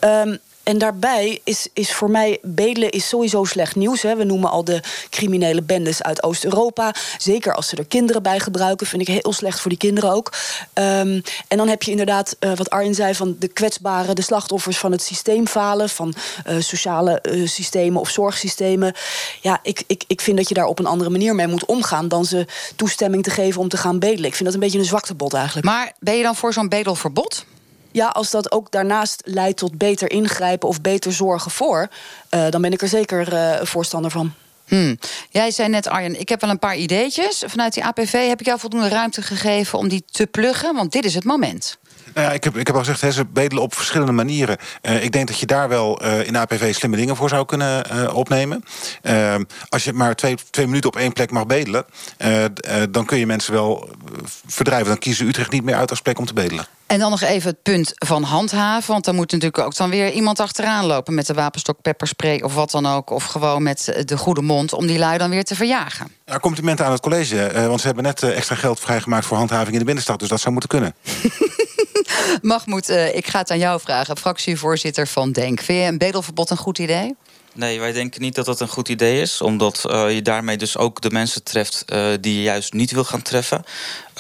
[0.04, 4.02] Um, en daarbij is, is voor mij bedelen is sowieso slecht nieuws.
[4.02, 4.16] Hè.
[4.16, 6.96] We noemen al de criminele bendes uit Oost-Europa.
[7.18, 10.34] Zeker als ze er kinderen bij gebruiken, vind ik heel slecht voor die kinderen ook.
[10.74, 14.78] Ehm, en dan heb je inderdaad, uh, wat Arjen zei, van de kwetsbaren, de slachtoffers
[14.78, 16.14] van het systeemfalen, van
[16.48, 18.94] uh, sociale uh, systemen of zorgsystemen.
[19.42, 22.08] Ja, ik, ik, ik vind dat je daar op een andere manier mee moet omgaan
[22.08, 22.46] dan ze
[22.76, 24.26] toestemming te geven om te gaan bedelen.
[24.26, 25.66] Ik vind dat een beetje een zwaktebod eigenlijk.
[25.66, 27.46] Maar ben je dan voor zo'n bedelverbod?
[27.92, 31.88] Ja, als dat ook daarnaast leidt tot beter ingrijpen of beter zorgen voor,
[32.32, 34.34] uh, dan ben ik er zeker uh, voorstander van.
[34.66, 34.98] Hmm.
[35.30, 37.44] Jij zei net, Arjen, ik heb wel een paar ideetjes.
[37.48, 41.06] Vanuit die APV heb ik jou voldoende ruimte gegeven om die te pluggen, want dit
[41.06, 41.78] is het moment.
[42.14, 44.58] Nou ja, ik, heb, ik heb al gezegd, hè, ze bedelen op verschillende manieren.
[44.82, 47.84] Uh, ik denk dat je daar wel uh, in APV slimme dingen voor zou kunnen
[47.94, 48.64] uh, opnemen.
[49.70, 51.86] als je maar twee, twee minuten op één plek mag bedelen...
[52.90, 53.90] dan kun je mensen wel
[54.48, 54.88] verdrijven.
[54.88, 56.66] Dan kiezen Utrecht niet meer uit als plek om te bedelen.
[56.86, 58.92] En dan nog even het punt van handhaven.
[58.92, 61.14] Want dan moet natuurlijk ook dan weer iemand achteraan lopen...
[61.14, 63.10] met de wapenstok, pepperspray of wat dan ook.
[63.10, 66.08] Of gewoon met de goede mond om die lui dan weer te verjagen.
[66.26, 67.52] Ja, complimenten aan het college.
[67.68, 70.20] want ze hebben net extra geld vrijgemaakt voor handhaving in de binnenstad.
[70.20, 70.96] Dus dat zou moeten kunnen.
[72.42, 74.18] Mahmoud, uh, ik ga het aan jou vragen.
[74.18, 75.62] Fractievoorzitter van DENK.
[75.62, 77.16] Vind je een bedelverbod een goed idee?
[77.54, 79.42] Nee, wij denken niet dat dat een goed idee is.
[79.42, 83.04] Omdat uh, je daarmee dus ook de mensen treft uh, die je juist niet wil
[83.04, 83.64] gaan treffen.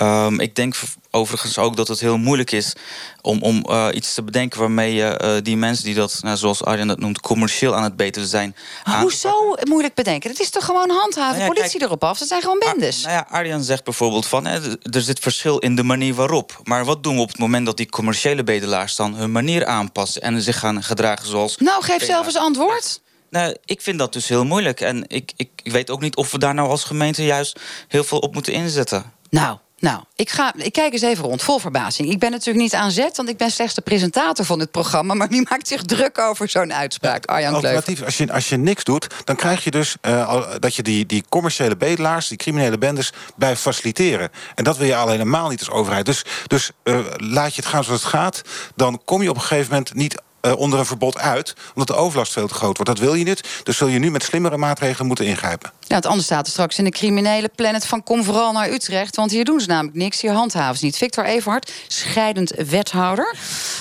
[0.01, 0.75] Um, ik denk
[1.11, 2.73] overigens ook dat het heel moeilijk is
[3.21, 6.87] om, om uh, iets te bedenken waarmee je die mensen die dat, nou, zoals Arjen
[6.87, 8.55] dat noemt, commercieel aan het beteren zijn.
[8.83, 10.29] Hoezo moeilijk bedenken?
[10.29, 12.17] Het is toch gewoon handhaven, nou ja, politie kijk, erop af.
[12.17, 13.01] Dat zijn gewoon bendes.
[13.01, 14.59] Nou ja, Arjen zegt bijvoorbeeld van hè,
[14.91, 16.59] er zit verschil in de manier waarop.
[16.63, 20.21] Maar wat doen we op het moment dat die commerciële bedelaars dan hun manier aanpassen
[20.21, 21.57] en zich gaan gedragen zoals.
[21.57, 23.01] Nou, geef zelf eens antwoord.
[23.31, 24.81] Nou, ik vind dat dus heel moeilijk.
[24.81, 28.03] En ik, ik, ik weet ook niet of we daar nou als gemeente juist heel
[28.03, 29.13] veel op moeten inzetten.
[29.29, 32.09] Nou, nou, ik, ga, ik kijk eens even rond, vol verbazing.
[32.09, 35.13] Ik ben natuurlijk niet aan zet, want ik ben slechts de presentator van dit programma.
[35.13, 38.57] Maar wie maakt zich druk over zo'n uitspraak, ja, Arjan Alternatief, als je, als je
[38.57, 42.77] niks doet, dan krijg je dus uh, dat je die, die commerciële bedelaars, die criminele
[42.77, 44.29] bendes, bij faciliteren.
[44.55, 46.05] En dat wil je al helemaal niet als overheid.
[46.05, 48.41] Dus, dus uh, laat je het gaan zoals het gaat,
[48.75, 52.01] dan kom je op een gegeven moment niet uh, onder een verbod uit, omdat de
[52.01, 52.91] overlast veel te groot wordt.
[52.91, 55.71] Dat wil je niet, dus zul je nu met slimmere maatregelen moeten ingrijpen.
[55.87, 59.15] Ja, het anders staat er straks in de criminele planet van kom vooral naar Utrecht,
[59.15, 60.97] want hier doen ze namelijk niks, hier handhaven ze niet.
[60.97, 63.35] Victor Everhard, scheidend wethouder.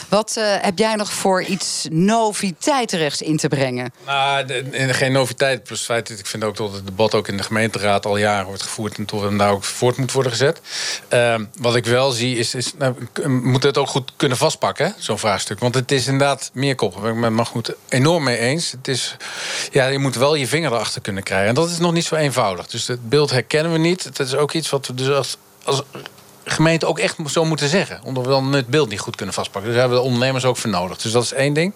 [0.08, 3.92] Wat uh, heb jij nog voor iets noviteitenrechts in te brengen?
[4.06, 7.28] Nou, de, geen noviteit, plus het feit dat ik vind ook dat het debat ook
[7.28, 10.32] in de gemeenteraad al jaren wordt gevoerd en tot en daar ook voort moet worden
[10.32, 10.60] gezet.
[11.12, 14.94] Uh, wat ik wel zie is, is nou, we moeten het ook goed kunnen vastpakken,
[14.98, 15.58] zo'n vraagstuk.
[15.58, 17.14] Want het is inderdaad meer koppen.
[17.14, 18.72] Ik ben goed enorm mee eens.
[18.72, 19.16] Het is,
[19.70, 21.48] ja, je moet wel je vinger erachter kunnen krijgen.
[21.48, 22.66] En dat is nog niet zo eenvoudig.
[22.66, 24.04] Dus het beeld herkennen we niet.
[24.04, 25.82] Het is ook iets wat we dus als
[26.52, 28.00] gemeente ook echt zo moeten zeggen.
[28.04, 29.70] Omdat we dan het beeld niet goed kunnen vastpakken.
[29.70, 30.98] Dus daar hebben we de ondernemers ook voor nodig.
[30.98, 31.74] Dus dat is één ding.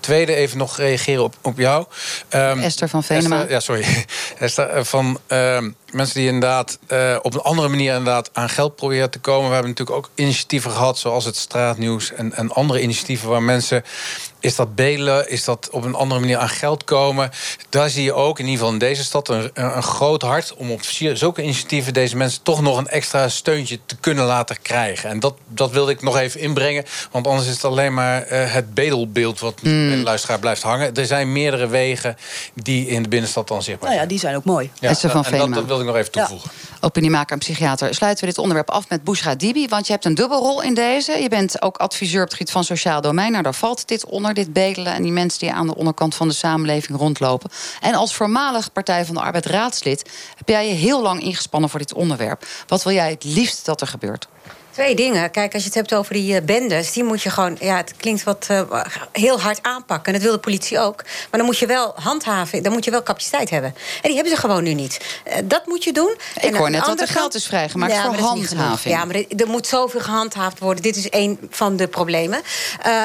[0.00, 1.84] Tweede, even nog reageren op, op jou.
[2.30, 3.36] Um, Esther van Venema.
[3.36, 4.06] Esther, ja, sorry.
[4.38, 8.76] Esther, eh, van um, mensen die inderdaad uh, op een andere manier inderdaad aan geld
[8.76, 9.46] proberen te komen.
[9.48, 13.84] We hebben natuurlijk ook initiatieven gehad, zoals het straatnieuws en, en andere initiatieven waar mensen.
[14.40, 15.30] Is dat bedelen?
[15.30, 17.30] Is dat op een andere manier aan geld komen?
[17.68, 20.70] Daar zie je ook, in ieder geval in deze stad, een, een groot hart om
[20.70, 20.82] op
[21.14, 25.10] zulke initiatieven deze mensen toch nog een extra steuntje te kunnen laten krijgen.
[25.10, 26.84] En dat, dat wilde ik nog even inbrengen.
[27.10, 29.88] Want anders is het alleen maar uh, het bedelbeeld wat mm.
[29.88, 30.94] bij de luisteraar blijft hangen.
[30.94, 32.16] Er zijn meerdere wegen
[32.54, 34.00] die in de binnenstad dan zichtbaar zijn.
[34.00, 34.70] Nou ja, die zijn ook mooi.
[34.80, 36.50] Ja, van en dat, dat wilde ik nog even toevoegen.
[36.52, 36.76] Ja.
[36.80, 37.94] Opiniemaker en psychiater.
[37.94, 39.68] Sluiten we dit onderwerp af met Bushra Dibi.
[39.68, 41.12] Want je hebt een dubbelrol in deze.
[41.12, 43.30] Je bent ook adviseur op het gebied van sociaal domein.
[43.30, 44.94] Nou, daar valt dit dit bedelen.
[44.94, 47.50] En die mensen die aan de onderkant van de samenleving rondlopen.
[47.80, 50.10] En als voormalig Partij van de Arbeid raadslid...
[50.36, 52.46] heb jij je heel lang ingespannen voor dit onderwerp.
[52.66, 54.28] Wat wil jij het liefst dat er gebeurt?
[54.76, 55.30] Twee dingen.
[55.30, 57.96] Kijk, als je het hebt over die uh, bendes, die moet je gewoon, ja, het
[57.96, 58.60] klinkt wat uh,
[59.12, 60.06] heel hard aanpakken.
[60.06, 61.02] En dat wil de politie ook.
[61.04, 63.74] Maar dan moet je wel handhaven, dan moet je wel capaciteit hebben.
[63.76, 65.20] En die hebben ze gewoon nu niet.
[65.26, 66.14] Uh, dat moet je doen.
[66.34, 68.94] Ik en hoor net dat er geld is vrijgemaakt ja, voor handhaving.
[68.94, 70.82] Ja, maar er, er, moet zoveel gehandhaafd worden.
[70.82, 72.40] Dit is een van de problemen.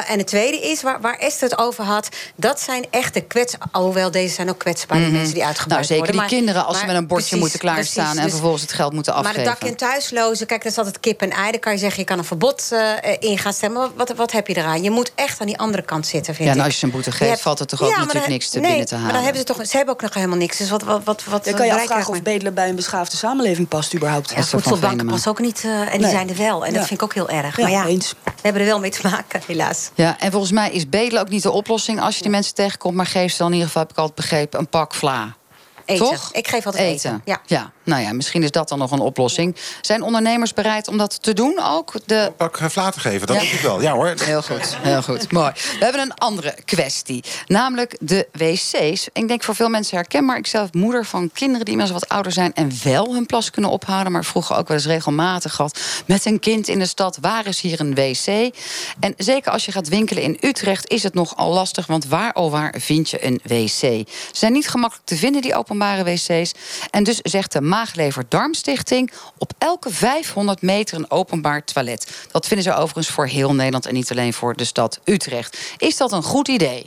[0.06, 3.54] en het tweede is, waar, waar Esther het over had, dat zijn echte kwets.
[3.70, 5.12] Alhoewel, deze zijn ook mm -hmm.
[5.12, 6.28] mensen die uitgebuit nou, zeker worden.
[6.28, 8.72] die kinderen, als ze met een bordje precies, moeten klaarstaan precies, en dus, vervolgens het
[8.72, 9.44] geld moeten afgeven.
[9.44, 12.00] Maar de dak- en thuislozen, kijk, dat is altijd kip en ei kan je zeggen,
[12.00, 13.90] je kan een verbod uh, in gaan stemmen.
[13.96, 14.82] Wat, wat heb je eraan?
[14.82, 16.90] Je moet echt aan die andere kant zitten, vind ja, en als je ze een
[16.90, 17.42] boete geeft, hebt...
[17.42, 19.06] valt er toch ook natuurlijk niks te nee, binnen te halen.
[19.06, 19.66] maar dan hebben ze toch...
[19.66, 20.56] Ze hebben ook nog helemaal niks.
[20.56, 23.68] Dus wat, wat, wat, wat dan kan je afvragen of bedelen bij een beschaafde samenleving
[23.68, 24.32] past überhaupt.
[24.36, 25.62] Ja, voedselbanken past ook niet.
[25.64, 26.10] Uh, en die nee.
[26.10, 26.66] zijn er wel.
[26.66, 27.56] En dat vind ik ook heel erg.
[27.56, 28.14] Ja, maar ja, eens.
[28.24, 29.90] we hebben er wel mee te maken, helaas.
[29.94, 32.00] Ja, en volgens mij is bedelen ook niet de oplossing...
[32.00, 32.96] als je die mensen tegenkomt.
[32.96, 35.36] Maar geef ze dan in ieder geval, heb ik altijd begrepen, een pak vla.
[35.84, 36.06] Eten.
[36.06, 36.32] Toch?
[36.32, 37.22] Ik geef altijd eten.
[37.26, 37.40] eten.
[37.46, 37.72] Ja.
[37.84, 39.56] Nou ja, misschien is dat dan nog een oplossing.
[39.80, 41.92] Zijn ondernemers bereid om dat te doen ook?
[42.06, 42.32] De...
[42.36, 43.42] Pak te geven, dat Ja.
[43.42, 43.82] ik wel.
[43.82, 44.14] Ja hoor.
[44.24, 45.32] Heel goed, heel goed.
[45.32, 45.52] Mooi.
[45.54, 47.24] We hebben een andere kwestie.
[47.46, 49.08] Namelijk de wc's.
[49.12, 50.36] Ik denk voor veel mensen herkenbaar.
[50.36, 52.54] Ik zelf moeder van kinderen die inmiddels wat ouder zijn...
[52.54, 54.12] en wel hun plas kunnen ophouden.
[54.12, 55.80] Maar vroeger ook wel eens regelmatig gehad...
[56.06, 57.18] met een kind in de stad.
[57.20, 58.54] Waar is hier een wc?
[59.00, 60.90] En zeker als je gaat winkelen in Utrecht...
[60.90, 63.68] is het nogal lastig, want waar oh waar vind je een wc?
[63.68, 66.52] Ze zijn niet gemakkelijk te vinden, die openbare wc's.
[66.90, 69.12] En dus zegt de Maaglever Darmstichting...
[69.38, 72.26] op elke 500 meter een openbaar toilet.
[72.30, 73.86] Dat vinden ze overigens voor heel Nederland...
[73.86, 75.58] en niet alleen voor de stad Utrecht.
[75.78, 76.86] Is dat een goed idee?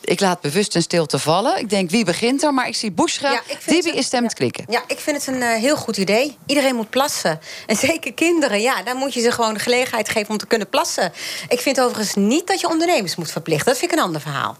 [0.00, 1.58] Ik laat bewust een stilte vallen.
[1.58, 2.54] Ik denk, wie begint er?
[2.54, 3.30] Maar ik zie Bushra.
[3.30, 4.64] Ja, Dibi is stem te klikken.
[4.68, 6.36] Ja, ik vind het een eh, heel goed idee.
[6.46, 7.40] Iedereen moet plassen.
[7.66, 10.68] En zeker kinderen, ja, dan moet je ze gewoon de gelegenheid geven om te kunnen
[10.68, 11.12] plassen.
[11.48, 13.66] Ik vind overigens niet dat je ondernemers moet verplichten.
[13.66, 14.56] Dat vind ik een ander verhaal.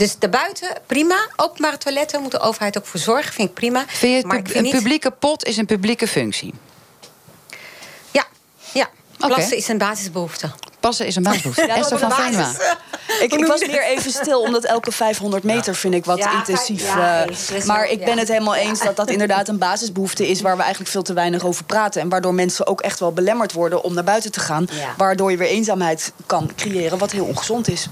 [0.00, 1.28] Dus daarbuiten, prima.
[1.36, 3.32] Openbare toiletten moet de overheid ook voor zorgen.
[3.32, 3.84] Vind ik prima.
[3.86, 4.72] Vind je het maar pub- vind een niet...
[4.72, 6.54] publieke pot is een publieke functie?
[8.10, 8.24] Ja,
[8.72, 8.88] ja.
[9.18, 10.50] Plassen is een basisbehoefte.
[10.80, 11.66] Passen is een basisbehoefte.
[11.66, 12.12] Ja, Esther is van.
[12.12, 12.50] Venema.
[13.20, 16.86] Ik, ik was meer even stil, omdat elke 500 meter vind ik wat Ja, intensief.
[16.86, 20.40] ja, eh, maar ik ben het helemaal eens dat dat inderdaad een basisbehoefte is...
[20.40, 22.00] waar we eigenlijk veel te weinig over praten.
[22.00, 24.68] En waardoor mensen ook echt wel belemmerd worden om naar buiten te gaan.
[24.96, 27.88] Waardoor je weer eenzaamheid kan creëren, wat heel ongezond is.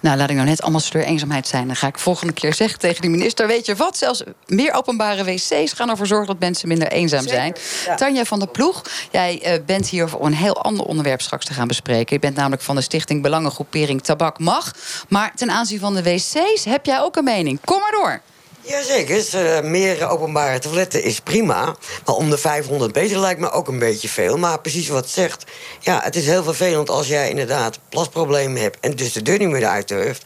[0.00, 1.66] Nou, laat ik nou net ambassadeur eenzaamheid zijn.
[1.66, 3.46] Dan ga ik volgende keer zeggen tegen die minister...
[3.46, 6.26] weet je wat, zelfs meer openbare wc's gaan ervoor zorgen...
[6.26, 7.54] dat mensen minder eenzaam zijn.
[7.86, 7.94] ja.
[7.94, 11.52] Tanja van der Ploeg, jij eh, bent hier voor een heel ander onderwerp straks te
[11.52, 12.14] gaan bespreken.
[12.14, 14.72] Je bent namelijk van de stichting Belangengroepering Tabak Mag.
[15.08, 17.58] Maar ten aanzien van de wc's heb jij ook een mening.
[17.64, 18.20] Kom maar door.
[18.64, 21.76] Jazeker, eh, meer openbare toiletten is prima.
[22.06, 24.38] Maar om de 500 meter lijkt me ook een beetje veel.
[24.38, 25.44] Maar precies wat zegt.
[25.80, 28.76] Ja, het is heel vervelend als jij inderdaad plasproblemen hebt...
[28.80, 30.22] en dus de deur niet meer uit durft.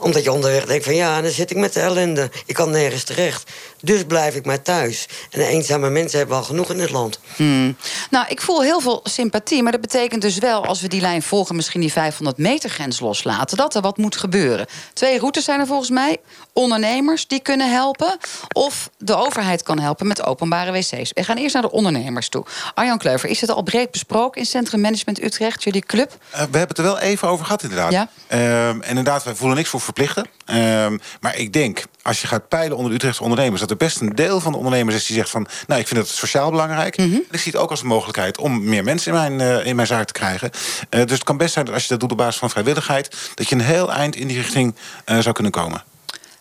[0.00, 2.30] Omdat je onderweg denkt van ja, dan zit ik met de ellende.
[2.46, 3.50] Ik kan nergens terecht.
[3.80, 5.08] Dus blijf ik maar thuis.
[5.30, 7.20] En eenzame mensen hebben al genoeg in dit land.
[7.36, 7.76] Hmm.
[8.10, 9.62] Nou, ik voel heel veel sympathie.
[9.62, 11.56] Maar dat betekent dus wel, als we die lijn volgen...
[11.56, 13.56] misschien die 500 meter grens loslaten...
[13.56, 14.66] dat er wat moet gebeuren.
[14.92, 16.16] Twee routes zijn er volgens mij.
[16.52, 18.18] Ondernemers die kunnen helpen.
[18.52, 21.12] Of de overheid kan helpen met openbare wc's.
[21.12, 22.44] We gaan eerst naar de ondernemers toe.
[22.74, 24.40] Arjan Kleuver, is het al breed besproken...
[24.40, 26.12] in Centrum Management Utrecht, jullie club?
[26.30, 27.92] Eh, we hebben het er wel even over gehad, inderdaad.
[27.92, 28.08] Ja?
[28.26, 30.26] Ehm, en inderdaad, wij voelen niks voor verplichten.
[30.44, 33.60] Ehm, maar ik denk, als je gaat peilen onder de Utrechtse ondernemers...
[33.60, 35.46] dat er best een deel van de ondernemers is die zegt van...
[35.66, 36.96] nou, ik vind het sociaal belangrijk.
[36.96, 37.14] Mhm.
[37.14, 39.76] En ik zie het ook als een mogelijkheid om meer mensen in mijn, eh, in
[39.76, 40.50] mijn zaak te krijgen.
[40.88, 43.16] Eh, dus het kan best zijn dat als je dat doet op basis van vrijwilligheid...
[43.34, 44.74] dat je een heel eind in die richting
[45.04, 45.82] eh, zou kunnen komen.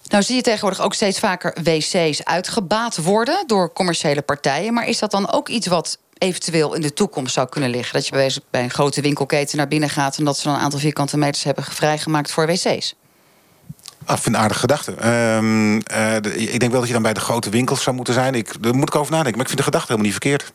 [0.10, 3.44] Nou zie je tegenwoordig ook steeds vaker wc's uitgebaat worden...
[3.48, 4.74] door commerciële partijen.
[4.74, 7.94] Maar is dat dan ook iets wat eventueel in de toekomst zou kunnen liggen?
[7.94, 10.18] Dat je bij een grote winkelketen naar binnen gaat...
[10.18, 12.94] en dat ze dan een aantal vierkante meters hebben vrijgemaakt voor wc's?
[14.10, 14.94] Ah, ik vind het een aardige gedachte.
[14.94, 18.14] Ehm, eh, de- ik denk wel dat je dan bij de grote winkels zou moeten
[18.14, 18.36] zijn.
[18.36, 19.32] Ik, daar moet ik over nadenken.
[19.38, 20.52] Maar ik vind de gedachte helemaal niet verkeerd.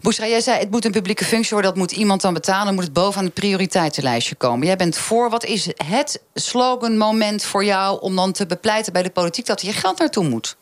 [0.00, 2.84] Boesra, jij zei het moet een publieke functie worden, dat moet iemand dan betalen, moet
[2.84, 4.66] het bovenaan het prioriteitenlijstje komen.
[4.66, 5.30] Jij bent voor.
[5.30, 9.74] Wat is het sloganmoment voor jou om dan te bepleiten bij de politiek dat hier
[9.74, 10.56] geld naartoe moet?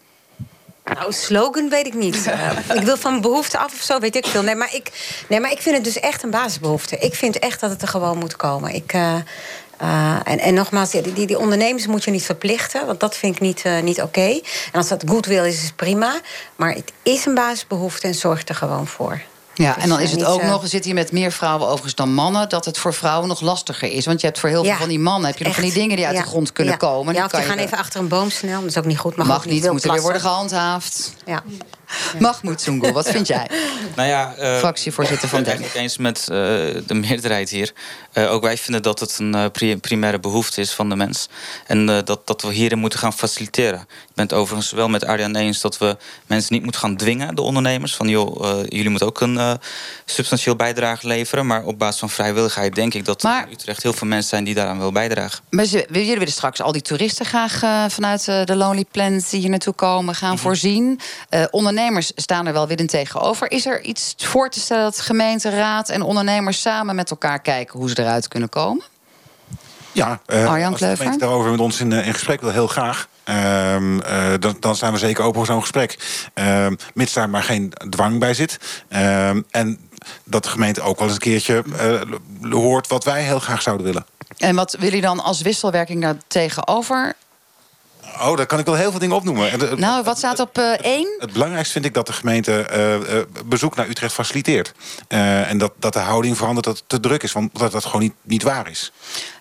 [0.84, 2.26] Nou, slogan weet ik niet.
[2.68, 4.42] Eh, ik wil van behoefte af of zo, weet ik veel.
[4.42, 4.90] Nee maar ik,
[5.28, 6.98] nee, maar ik vind het dus echt een basisbehoefte.
[6.98, 8.74] Ik vind echt dat het er gewoon moet komen.
[8.74, 9.14] Ik, eh,
[9.82, 12.86] eh, en, en nogmaals, die, die, die ondernemers moet je niet verplichten.
[12.86, 14.20] Want dat vind ik niet, eh, niet oké.
[14.20, 14.40] En
[14.72, 16.20] als dat goodwill is, is het prima.
[16.56, 19.20] Maar het is een basisbehoefte en zorg er gewoon voor.
[19.54, 21.32] Ja, Dus, en dan is het niet, ook eh, nog, we zitten hier met meer
[21.32, 24.06] vrouwen overigens dan mannen, dat het voor vrouwen nog lastiger is.
[24.06, 25.72] Want je hebt voor heel Ja, veel van die mannen heb je nog van die
[25.72, 26.78] dingen die uit Ja, de grond kunnen ja.
[26.78, 27.14] komen.
[27.14, 28.60] Ja, of die gaan even achter een boom snel.
[28.60, 29.16] Dat is ook niet goed.
[29.16, 31.12] Mag, Mag ook niet, wil moet er weer worden gehandhaafd.
[31.26, 31.42] Ja.
[32.18, 33.46] Mahmoud Soengul, wat vind jij?
[33.96, 36.26] Nou ja, eh, Fractievoorzitter van Ik ben het eigenlijk eens met eh,
[36.86, 37.72] de meerderheid hier.
[38.12, 41.28] Eh, ook wij vinden dat het een pri- primaire behoefte is van de mens.
[41.66, 43.86] En dat, dat we hierin moeten gaan faciliteren.
[44.12, 45.96] Ik ben het overigens wel met Arjan eens dat we
[46.26, 47.96] mensen niet moeten gaan dwingen, de ondernemers.
[47.96, 49.52] Van joh, eh, jullie moeten ook een eh,
[50.04, 51.46] substantieel bijdrage leveren.
[51.46, 54.44] Maar op basis van vrijwilligheid denk ik dat er in Utrecht heel veel mensen zijn
[54.44, 55.44] die daaraan willen bijdragen.
[55.50, 59.40] Maar ze, jullie willen straks al die toeristen graag eh, vanuit de Lonely Planet die
[59.40, 61.00] hier naartoe komen gaan voorzien.
[61.28, 63.50] Eh, ondernemers staan er wel weer in tegenover.
[63.50, 67.88] Is er iets voor te stellen dat gemeenteraad en ondernemers samen met elkaar kijken hoe
[67.88, 68.84] ze eruit kunnen komen?
[69.92, 73.08] Ja, Arjan als de daarover met ons in, in gesprek wil, heel graag.
[73.24, 75.98] Ehm, eh, dan, dan staan we zeker open voor zo'n gesprek.
[76.34, 78.58] Ehm, mits daar maar geen dwang bij zit.
[78.88, 79.78] Ehm, en
[80.24, 83.86] dat de gemeente ook wel eens een keertje eh, hoort wat wij heel graag zouden
[83.86, 84.06] willen.
[84.36, 87.14] En wat wil je dan als wisselwerking daar tegenover?
[88.20, 89.80] Oh, daar kan ik wel heel veel dingen opnoemen.
[89.80, 91.16] Nou, wat staat op eh, één?
[91.18, 94.72] Het belangrijkste vind ik dat de gemeente eh, eh, bezoek naar Utrecht faciliteert.
[95.08, 97.32] En dat, dat de houding verandert dat het te druk is.
[97.32, 98.92] Want dat dat gewoon niet, niet waar is.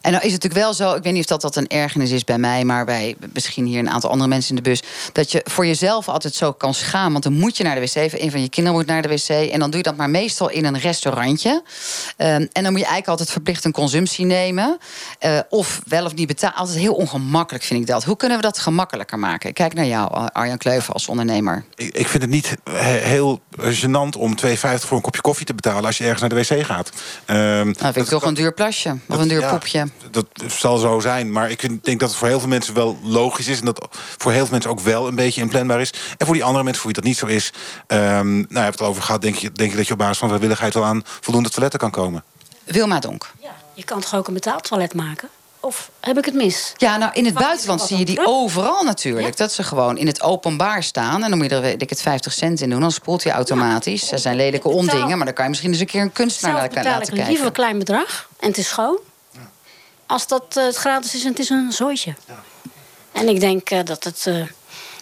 [0.02, 2.12] En nou is het natuurlijk wel zo, ik weet niet of dat, dat een ergernis
[2.12, 5.32] is bij mij, maar bij misschien hier een aantal andere mensen in de bus, dat
[5.32, 7.12] je voor jezelf altijd zo kan schamen.
[7.12, 9.30] Want dan moet je naar de wc, een van je kinderen moet naar de wc.
[9.30, 11.64] En dan doe je dat maar meestal in een restaurantje.
[12.18, 14.78] Ehm, en dan moet je eigenlijk altijd verplicht een consumptie nemen.
[15.50, 16.56] Of wel of niet betalen.
[16.56, 18.04] Altijd heel ongemakkelijk vind ik dat.
[18.04, 19.50] Hoe kunnen we dat gemakkelijker maken?
[19.50, 21.64] Ik Kijk naar jou, Arjan Kleuven, als ondernemer.
[21.76, 25.54] Ik, ik vind het niet he- heel gênant om 2,50 voor een kopje koffie te
[25.54, 26.92] betalen als je ergens naar de wc gaat.
[27.26, 29.88] Ehm, Nou, vind ik toch een duur plasje of een duur ja, poepje.
[30.12, 33.48] Dat zal zo zijn, maar ik denk dat het voor heel veel mensen wel logisch
[33.48, 33.60] is.
[33.60, 35.94] En dat voor heel veel mensen ook wel een beetje inplanbaar is.
[36.18, 37.54] En voor die andere mensen, voor wie dat niet zo is.
[37.88, 39.22] ehm nou, je hebt het al over gehad.
[39.22, 41.92] Denk je, denk je dat je op basis van vrijwilligheid wel aan voldoende toiletten kan
[41.92, 42.24] komen?
[42.64, 43.32] Wilma Donk.
[43.74, 45.30] Je kan toch ook een betaaltoilet maken?
[45.64, 46.74] Of heb ik het mis?
[46.78, 49.38] Ja, nou in het Wat buitenland zie je die overal natuurlijk.
[49.38, 51.24] Dat ze gewoon in het openbaar staan.
[51.24, 52.80] En dan moet je er weet ik het 50 cent in doen.
[52.80, 54.12] Dan spoelt hij automatisch.
[54.12, 56.74] Er zijn lelijke ondingen, maar dan kan je misschien eens een keer een kunstenaar laten
[56.74, 57.46] betaal ik liever kijken.
[57.46, 59.00] een klein bedrag en het is schoon.
[60.06, 62.16] Als dat eh, het gratis is en het is een zooitje.
[63.12, 64.28] En ik denk eh, dat het...
[64.28, 64.36] eh,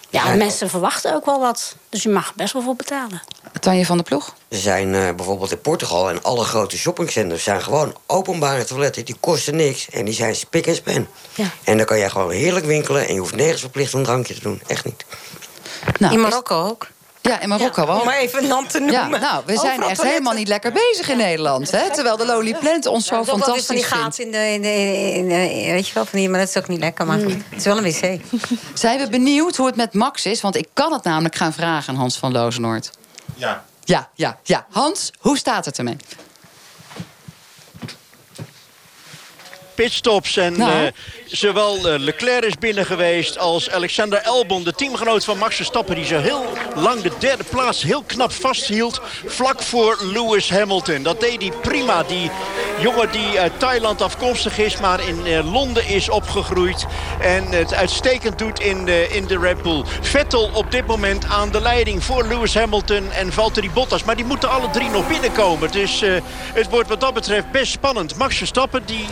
[0.09, 1.75] ja, mensen verwachten ook wel wat.
[1.89, 3.21] Dus je mag best wel voor betalen.
[3.59, 4.33] Tanje van der Ploeg?
[4.47, 9.05] Er zijn eh, bijvoorbeeld in Portugal en alle grote shoppingcenters zijn gewoon openbare toiletten.
[9.05, 11.07] Die kosten niks en die zijn spik en span.
[11.35, 11.45] Ja.
[11.63, 14.41] En dan kan jij gewoon heerlijk winkelen en je hoeft nergens verplicht een drankje te
[14.41, 14.61] doen.
[14.67, 15.05] Echt niet.
[15.99, 16.87] Nou, in is- Marokko ook.
[17.21, 17.99] Ja, in Marokko wel.
[17.99, 19.19] Om maar even een land te Ja, noemen.
[19.21, 20.07] nou, we zijn Overal echt toiletten.
[20.07, 21.71] helemaal niet lekker bezig in Nederland.
[21.71, 21.91] Hè?
[21.93, 24.03] Terwijl de Lonely Plant ons zo Ja, dat is fantastisch van die vindt.
[24.03, 26.57] gaten in de, in de, in de- weet je wel, van die, maar dat is
[26.57, 27.05] ook niet lekker.
[27.05, 28.21] Maar goed, het is wel een wc.
[28.73, 30.41] Zijn we benieuwd hoe het met Max is?
[30.41, 32.89] Want ik kan het namelijk gaan vragen aan Hans van Lozenoord.
[33.35, 33.63] Ja.
[33.83, 34.65] Ja, ja, ja.
[34.69, 35.97] Hans, hoe staat het ermee?
[39.79, 40.37] Pitstops.
[40.37, 40.85] En Nou.
[40.85, 40.91] eh,
[41.25, 45.95] zowel eh, Leclerc is binnen geweest als Alexander Albon, de teamgenoot van Max Verstappen...
[45.95, 51.03] die zo heel lang de derde plaats heel knap vasthield vlak voor Lewis Hamilton.
[51.03, 52.03] Dat deed hij prima.
[52.03, 52.31] Die
[52.79, 56.85] jongen die uit Thailand afkomstig is, maar in eh, Londen is opgegroeid...
[57.19, 59.83] en het uitstekend doet in de, in de Red Bull.
[60.01, 64.03] Vettel op dit moment aan de leiding voor Lewis Hamilton en Valtteri Bottas.
[64.03, 65.71] Maar die moeten alle drie nog binnenkomen.
[65.71, 66.03] Dus
[66.53, 68.15] het wordt wat dat betreft best spannend.
[68.15, 69.07] Max Verstappen die,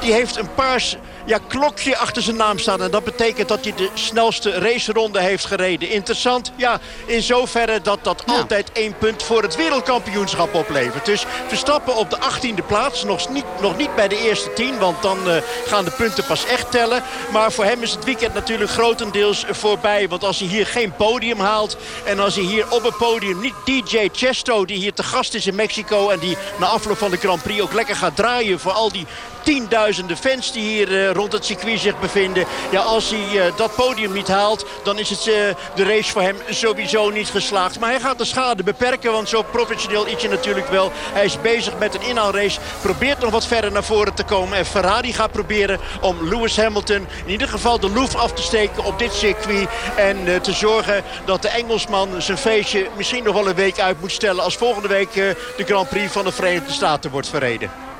[0.00, 2.82] die heeft een paars ja, klokje achter zijn naam staan.
[2.82, 5.90] En dat betekent dat hij de snelste raceronde heeft gereden.
[5.90, 11.06] Interessant, ja, in zoverre dat dat altijd één punt voor het wereldkampioenschap oplevert.
[11.06, 13.04] Dus Verstappen op de 18e plaats.
[13.04, 16.46] Nog niet, nog niet bij de eerste 10, want dan eh, gaan de punten pas
[16.46, 17.02] echt tellen.
[17.32, 20.08] Maar voor hem is het weekend natuurlijk grotendeels voorbij.
[20.08, 21.76] Want als hij hier geen podium haalt...
[22.04, 24.64] en als hij hier op het podium niet DJ Chesto...
[24.64, 26.08] die hier te gast is in Mexico...
[26.08, 28.60] en die na afloop van de Grand Prix ook lekker gaat draaien...
[28.60, 29.06] voor al die
[29.44, 32.44] tienduizenden fans die hier eh, rond het circuit zich bevinden.
[32.70, 35.34] Ja, als hij eh, dat podium niet haalt, dan is het eh,
[35.74, 37.78] de race voor hem sowieso niet geslaagd.
[37.78, 40.92] Maar hij gaat de schade beperken, want zo professioneel is hij natuurlijk wel.
[40.94, 44.58] Hij is bezig met een inhaalrace, probeert nog wat verder naar voren te komen.
[44.58, 48.84] En Ferrari gaat proberen om Lewis Hamilton in ieder geval de loef af te steken
[48.84, 49.68] op dit circuit.
[49.96, 54.12] En te zorgen dat de Engelsman zijn feestje misschien nog wel een week uit moet
[54.12, 54.44] stellen...
[54.44, 57.93] als volgende week de Grand Prix van de Verenigde Staten wordt verreden.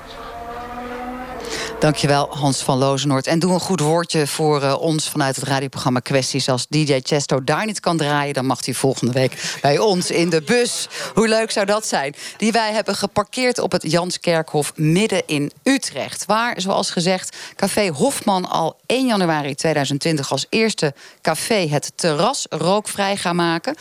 [1.85, 3.27] Dankjewel, Hans van Lozenoord.
[3.27, 6.49] En doe een goed woordje voor eh, ons vanuit het radioprogramma Kwesties.
[6.49, 10.31] Als DJ Chesto daar niet kan draaien, dan mag hij volgende week bij ons in
[10.31, 10.89] de bus.
[11.15, 12.15] Hoe leuk zou dat zijn?
[12.37, 16.27] Die wij hebben geparkeerd op het Janskerkhof midden in Utrecht.
[16.27, 23.17] Waar, zoals gezegd, Café Hofman al 1 januari 2020 als eerste café het terras rookvrij
[23.17, 23.77] gaan maken.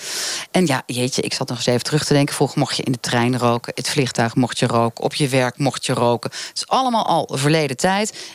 [0.51, 2.35] En ja, jeetje, ik zat nog eens even terug te denken.
[2.35, 5.57] Vroeger mocht je in de trein roken, het vliegtuig mocht je roken, op je werk
[5.57, 6.31] mocht je roken.
[6.31, 7.91] Het is allemaal al verleden tijd.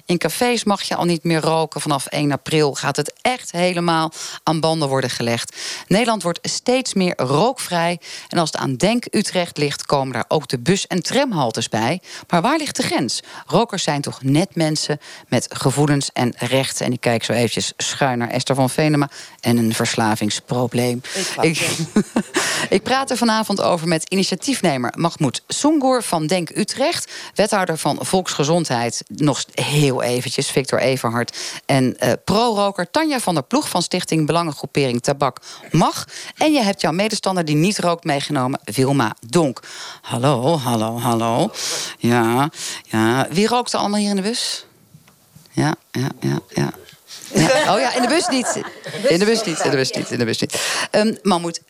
[0.07, 1.81] In cafés mag je al niet meer roken.
[1.81, 5.57] Vanaf 1 april gaat het echt helemaal aan banden worden gelegd.
[5.87, 8.01] Nederland wordt steeds meer rookvrij.
[8.29, 12.01] En als het aan Denk Utrecht ligt, komen daar ook de bus- en tramhaltes bij.
[12.29, 13.23] Maar waar ligt de grens?
[13.47, 16.87] Rokers zijn toch net mensen met gevoelens en rechten.
[16.87, 21.03] En ik kijk zo eventjes schuin naar Esther van Venema en een verslavingsprobleem.
[21.41, 21.77] Ik, ik
[22.83, 29.45] praat er vanavond over met initiatiefnemer Mahmoud Songoor van Denk Utrecht, wethouder van Volksgezondheid, nog
[29.55, 35.39] heel eventjes, Victor Everhard, en eh, pro-roker Tanja van der Ploeg van Stichting Belangengroepering Tabak
[35.71, 36.07] Mag.
[36.37, 39.61] En je hebt jouw medestander die niet rookt meegenomen, Wilma Donk.
[40.03, 41.51] Hallo, hallo, hallo.
[41.99, 42.51] Ja,
[42.85, 43.27] ja.
[43.31, 44.67] Wie rookt er allemaal hier in de bus?
[45.51, 46.71] Ja, ja, ja, ja.
[47.35, 47.75] Ja.
[47.75, 48.63] Oh ja, in de bus niet.
[49.09, 50.61] In de bus niet, in de bus niet, in de bus niet.
[50.91, 51.61] Um, Mahmoud,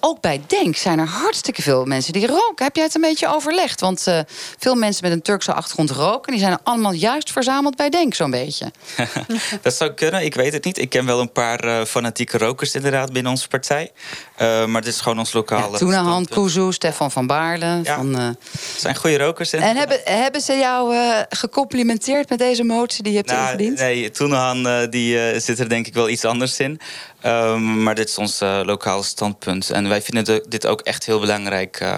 [0.00, 2.64] ook bij Denk zijn er hartstikke veel mensen die roken.
[2.64, 3.80] Heb jij het een beetje overlegd?
[3.80, 4.20] Want uh,
[4.58, 6.32] veel mensen met een Turkse achtergrond roken.
[6.32, 8.72] Die zijn allemaal juist verzameld bij Denk, zo'n beetje.
[9.62, 10.78] dat zou kunnen, ik weet het niet.
[10.78, 13.92] Ik ken wel een paar uh, fanatieke rokers inderdaad binnen onze partij.
[14.40, 15.72] Uh, maar dit is gewoon ons lokale...
[15.72, 17.80] Ja, Toenahan, Kuzu, Stefan van Baarle.
[17.82, 18.38] Ja, van, het
[18.76, 19.52] zijn goede rokers.
[19.52, 20.94] En hebben, hebben ze jou
[21.28, 23.78] gecomplimenteerd met deze motie die je hebt nou, ingediend?
[23.78, 26.80] Nee, Toenahan die, zit er denk ik wel iets anders in.
[27.26, 29.70] Um, maar dit is ons uh, lokale standpunt.
[29.70, 31.80] En wij vinden dit ook echt heel belangrijk.
[31.80, 31.96] Uh,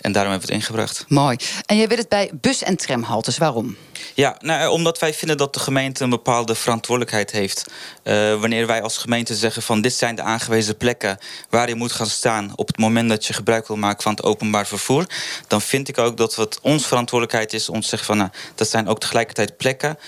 [0.00, 1.04] en daarom hebben we het ingebracht.
[1.08, 1.36] Mooi.
[1.66, 3.38] En je wil het bij bus- en tramhaltes.
[3.38, 3.76] Waarom?
[4.14, 7.64] Ja, nou, omdat wij vinden dat de gemeente een bepaalde verantwoordelijkheid heeft.
[8.04, 11.18] Uh, wanneer wij als gemeente zeggen van dit zijn de aangewezen plekken
[11.50, 14.22] waar je moet gaan staan op het moment dat je gebruik wil maken van het
[14.22, 15.06] openbaar vervoer,
[15.46, 18.68] dan vind ik ook dat het ons verantwoordelijkheid is om te zeggen van nou, dat
[18.68, 19.98] zijn ook tegelijkertijd plekken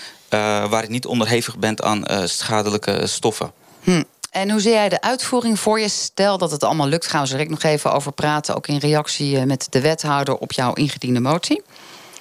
[0.69, 3.51] waar je niet onderhevig bent aan schadelijke stoffen.
[3.83, 4.03] Hm.
[4.31, 5.89] En hoe zie jij de uitvoering voor je?
[5.89, 8.55] Stel dat het allemaal lukt, gaan we er nog even over praten.
[8.55, 11.61] Ook in reactie met de wethouder op jouw ingediende motie.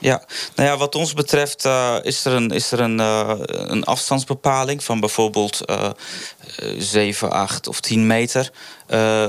[0.01, 0.23] Ja,
[0.55, 4.85] nou ja, wat ons betreft uh, is er, een, is er een, uh, een afstandsbepaling
[4.85, 5.91] van bijvoorbeeld uh,
[6.79, 8.51] 7, 8 of 10 meter.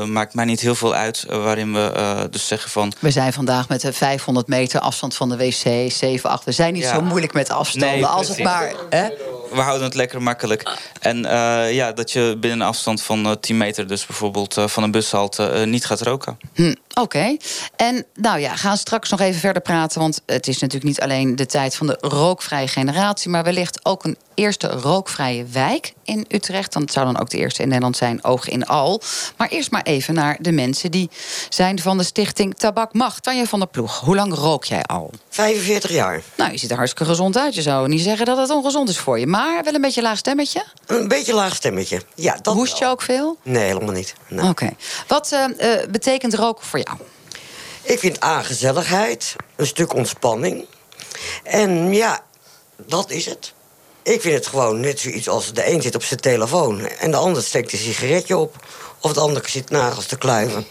[0.06, 2.94] maakt mij niet heel veel uit waarin we dus zeggen van.
[3.00, 6.44] We zijn vandaag met de 500 meter afstand van de wc, 7, 8.
[6.44, 6.96] We zijn niet ja.
[6.96, 8.74] zo moeilijk met afstanden nee, als het maar.
[8.90, 9.08] Hè?
[9.52, 10.78] We houden het lekker makkelijk.
[11.00, 11.18] En
[11.74, 15.86] ja, dat je binnen een afstand van 10 meter, dus bijvoorbeeld van een bushalte, niet
[15.86, 16.38] gaat roken.
[16.54, 16.74] Hm.
[16.90, 17.02] Oké.
[17.02, 17.40] Okay.
[17.76, 20.00] En nou ja, gaan straks nog even verder praten.
[20.02, 24.04] Want het is natuurlijk niet alleen de tijd van de rookvrije generatie, maar wellicht ook
[24.04, 26.74] een eerste rookvrije wijk in Utrecht.
[26.74, 29.02] Dan zou dan ook de eerste in Nederland zijn, oog in al.
[29.38, 31.10] Maar eerst maar even naar de mensen die
[31.50, 33.20] zijn van de stichting Tabak Mag.
[33.20, 35.12] Tanja van der Ploeg, hoe lang rook jij al?
[35.30, 36.22] 45 jaar.
[36.36, 37.56] Nou, je ziet er hartstikke gezond uit.
[37.56, 39.28] Je zou niet zeggen dat het ongezond is voor je.
[39.28, 40.66] Maar wel een beetje laag stemmetje?
[40.86, 42.38] Een beetje laag stemmetje, ja.
[42.42, 43.38] Dat Hoest je ook veel?
[43.44, 44.14] Nee, helemaal niet.
[44.28, 44.40] Nee.
[44.40, 44.50] Oké.
[44.50, 44.76] Okay.
[45.08, 46.98] Wat uh, uh, betekent roken voor jou?
[47.82, 50.66] Ik vind aangezelligheid, een stuk ontspanning.
[51.44, 52.20] En ja,
[52.86, 53.54] dat is het.
[54.08, 56.80] Ik vind het gewoon net zoiets als de een zit op zijn telefoon...
[56.80, 58.66] en de ander steekt een sigaretje op.
[59.02, 60.66] Of de ander zit nagels te kluiven.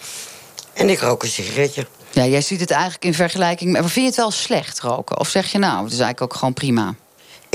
[0.73, 1.87] En ik rook een sigaretje.
[2.11, 3.73] Ja, jij ziet het eigenlijk in vergelijking...
[3.73, 5.19] Maar vind je het wel slecht, roken?
[5.19, 6.95] Of zeg je nou, het is eigenlijk ook gewoon prima?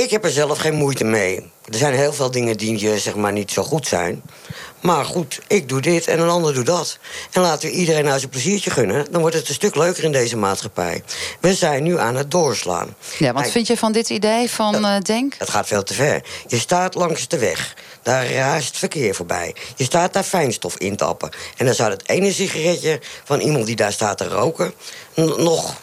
[0.02, 1.52] Ik heb er zelf geen moeite mee.
[1.66, 4.22] Er zijn heel veel dingen die zeg maar, niet zo goed zijn.
[4.80, 6.98] Maar goed, ik doe dit en een ander doet dat.
[7.32, 9.12] En laten we iedereen nou zijn pleziertje gunnen.
[9.12, 11.04] Dan wordt het een stuk leuker in deze maatschappij.
[11.40, 12.96] We zijn nu aan het doorslaan.
[13.20, 15.36] Ja, wat vind je van dit idee van dat, uh, Denk?
[15.38, 16.24] Het gaat veel te ver.
[16.48, 17.76] Je staat langs de weg.
[18.02, 19.56] Daar raast verkeer voorbij.
[19.76, 21.30] Je staat daar fijnstof in tappen.
[21.58, 24.74] En dan zou het ene sigaretje van iemand die daar staat te roken...
[25.38, 25.76] nog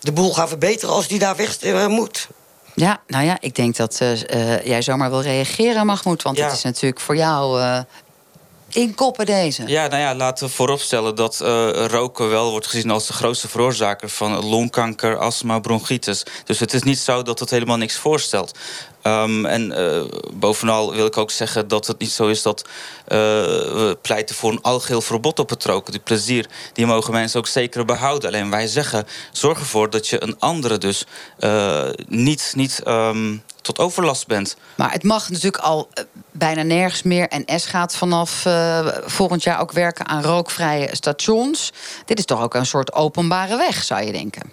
[0.00, 2.28] de boel gaan verbeteren als die daar weg uh, moet.
[2.76, 6.22] Ja, nou ja, ik denk dat uh, uh, jij zomaar wil reageren, Mahmoud.
[6.22, 6.44] Want ja.
[6.44, 7.78] het is natuurlijk voor jou uh,
[8.76, 9.62] inkoppen deze.
[9.66, 11.40] Ja, nou ja, laten we vooropstellen dat
[11.90, 16.22] roken wel wordt gezien als de grootste veroorzaker van longkanker, astma, bronchitis.
[16.44, 18.58] Dus het is niet zo dat het helemaal niks voorstelt.
[19.02, 20.04] Um, en uh,
[20.34, 22.68] bovenal wil ik ook zeggen dat het niet zo is dat uh,
[23.08, 25.92] we pleiten voor een algeheel verbod op het roken.
[25.92, 28.28] Die plezier, die mogen mensen ook zeker behouden.
[28.28, 31.04] Alleen wij zeggen, zorg ervoor dat je een andere dus
[31.40, 34.56] uh, niet, niet um, tot overlast bent.
[34.74, 35.88] Maar het mag natuurlijk al
[36.30, 37.28] bijna nergens meer.
[37.28, 38.46] En S gaat vanaf
[39.06, 41.72] volgend jaar ook werken aan rookvrije stations.
[42.04, 44.52] Dit is toch ook een soort openbare weg, zou je denken?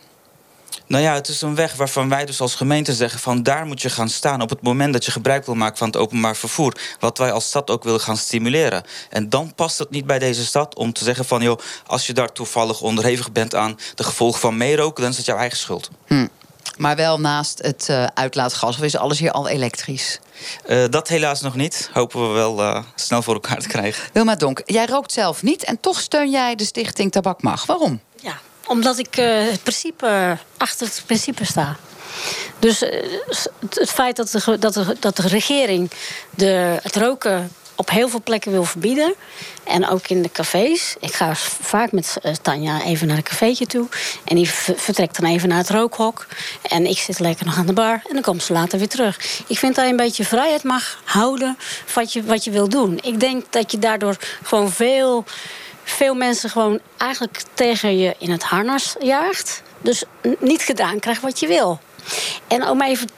[0.87, 3.19] Nou ja, het is een weg waarvan wij dus als gemeente zeggen...
[3.19, 5.87] van daar moet je gaan staan op het moment dat je gebruik wil maken van
[5.87, 6.77] het openbaar vervoer.
[6.99, 8.83] Wat wij als stad ook willen gaan stimuleren.
[9.09, 11.41] En dan past het niet bij deze stad om te zeggen van...
[11.41, 15.01] joh, als je daar toevallig onderhevig bent aan de gevolgen van meeroken...
[15.01, 15.89] dan is het jouw eigen schuld.
[16.07, 16.27] Hm.
[16.77, 20.19] Maar wel naast het uh, uitlaatgas, of is alles hier al elektrisch?
[20.67, 21.89] Uh, dat helaas nog niet.
[21.93, 24.09] Hopen we wel uh, snel voor elkaar te krijgen.
[24.13, 27.65] Wilma Donk, jij rookt zelf niet en toch steun jij de stichting Tabak Mag.
[27.65, 28.01] Waarom?
[28.21, 31.77] Ja, omdat ik uh, het principe, achter het principe sta.
[32.59, 32.89] Dus uh,
[33.69, 35.91] het feit dat de, dat de, dat de regering
[36.29, 39.13] de, het roken op heel veel plekken wil verbieden.
[39.63, 40.95] En ook in de cafés.
[40.99, 43.87] Ik ga vaak met uh, Tanja even naar een cafeetje toe.
[44.23, 46.27] En die vertrekt dan even naar het rookhok.
[46.61, 48.01] En ik zit lekker nog aan de bar.
[48.07, 49.43] En dan komt ze later weer terug.
[49.47, 51.57] Ik vind dat je een beetje vrijheid mag houden
[51.93, 52.99] wat je, wat je wil doen.
[53.01, 55.25] Ik denk dat je daardoor gewoon veel
[55.83, 59.61] veel mensen gewoon eigenlijk tegen je in het harnas jaagt.
[59.81, 60.03] Dus
[60.39, 61.79] niet gedaan krijgt wat je wil.
[62.47, 63.09] En om even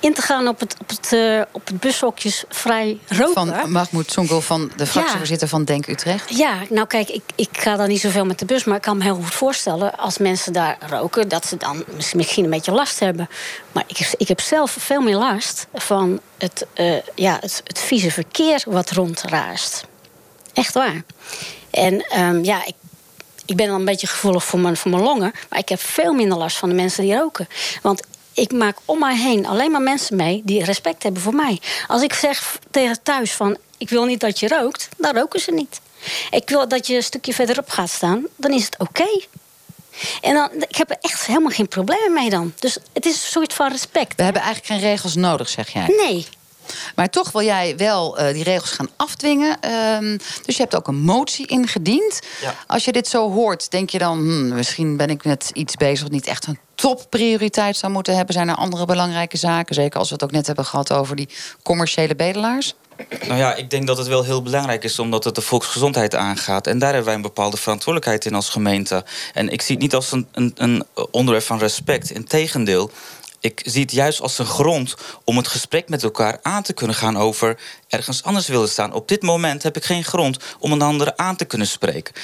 [0.00, 3.34] in te gaan op het, op het, uh, op het bushokjes vrij roken.
[3.34, 5.52] Van Mahmoud Sonkel van de fractievoorzitter ja.
[5.52, 6.36] van Denk Utrecht.
[6.36, 8.64] Ja, nou kijk, ik, ik ga dan niet zoveel met de bus...
[8.64, 11.28] maar ik kan me heel goed voorstellen als mensen daar roken...
[11.28, 11.84] dat ze dan
[12.14, 13.28] misschien een beetje last hebben.
[13.72, 18.10] Maar ik, ik heb zelf veel meer last van het, uh, ja, het, het vieze
[18.10, 19.84] verkeer wat rondraast.
[20.52, 21.02] Echt waar.
[21.70, 22.74] En ehm, ja, ik,
[23.44, 25.32] ik ben dan een beetje gevoelig voor mijn, voor mijn longen.
[25.48, 27.48] Maar ik heb veel minder last van de mensen die roken.
[27.82, 28.02] Want
[28.40, 31.60] ik maak om mij heen alleen maar mensen mee die respect hebben voor mij.
[31.86, 35.50] Als ik zeg tegen thuis van ik wil niet dat je rookt, dan roken ze
[35.50, 35.80] niet.
[36.30, 39.20] Ik wil dat je een stukje verderop gaat staan, dan is het oké.
[40.20, 42.52] En dan, ik heb er echt helemaal geen problemen mee dan.
[42.58, 44.16] Dus het is een soort van respect.
[44.16, 45.86] We hebben eigenlijk geen regels nodig, zeg jij.
[45.86, 46.26] Nee.
[46.94, 49.58] Maar toch wil jij wel uh, die regels gaan afdwingen.
[49.64, 52.20] Uh, dus je hebt ook een motie ingediend.
[52.40, 52.54] Ja.
[52.66, 54.18] Als je dit zo hoort, denk je dan...
[54.18, 58.34] Hmm, misschien ben ik met iets bezig wat niet echt een topprioriteit zou moeten hebben.
[58.34, 59.74] Zijn er andere belangrijke zaken?
[59.74, 61.28] Zeker als we het ook net hebben gehad over die
[61.62, 62.74] commerciële bedelaars.
[63.26, 66.66] Nou ja, ik denk dat het wel heel belangrijk is omdat het de volksgezondheid aangaat.
[66.66, 69.04] En daar hebben wij een bepaalde verantwoordelijkheid in als gemeente.
[69.32, 72.10] En ik zie het niet als een, een, een onderwerp van respect.
[72.10, 72.90] Integendeel,
[73.40, 76.96] ik zie het juist als een grond om het gesprek met elkaar aan te kunnen
[76.96, 78.92] gaan over ergens anders willen staan.
[78.92, 82.14] Op dit moment heb ik geen grond om een andere aan te kunnen spreken.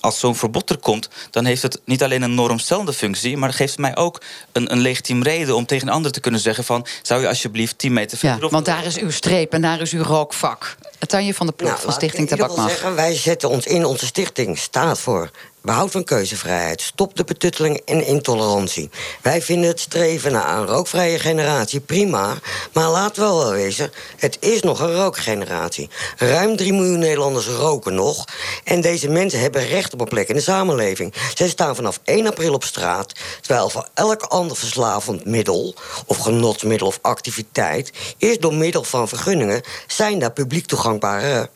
[0.00, 3.78] Als zo'n verbod er komt, dan heeft het niet alleen een normstellende functie, maar geeft
[3.78, 4.20] mij ook
[4.52, 7.78] een, een legitiem reden om tegen een ander te kunnen zeggen van zou je alsjeblieft
[7.78, 8.42] 10 meter verderop.
[8.42, 10.76] Ja, want daar is uw streep en daar is uw rookvak.
[11.06, 12.68] Tanje van de Ploeg Nou, van Stichting Tabak Mag.
[12.68, 15.30] Zeggen, wij zetten ons in, onze stichting staat voor
[15.68, 18.90] behoud van keuzevrijheid, stop de betutteling en intolerantie.
[19.22, 22.34] Wij vinden het streven naar een rookvrije generatie prima,
[22.72, 25.90] maar laat wel wel wezen, het is nog een rookgeneratie.
[26.16, 28.24] Ruim 3 miljoen Nederlanders roken nog
[28.64, 31.14] en deze mensen hebben recht op een plek in de samenleving.
[31.34, 35.74] Zij staan vanaf 1 april op straat, terwijl voor elk ander verslavend middel
[36.06, 41.50] of genotsmiddel of activiteit, eerst door middel van vergunningen, zijn daar publiek toegangbare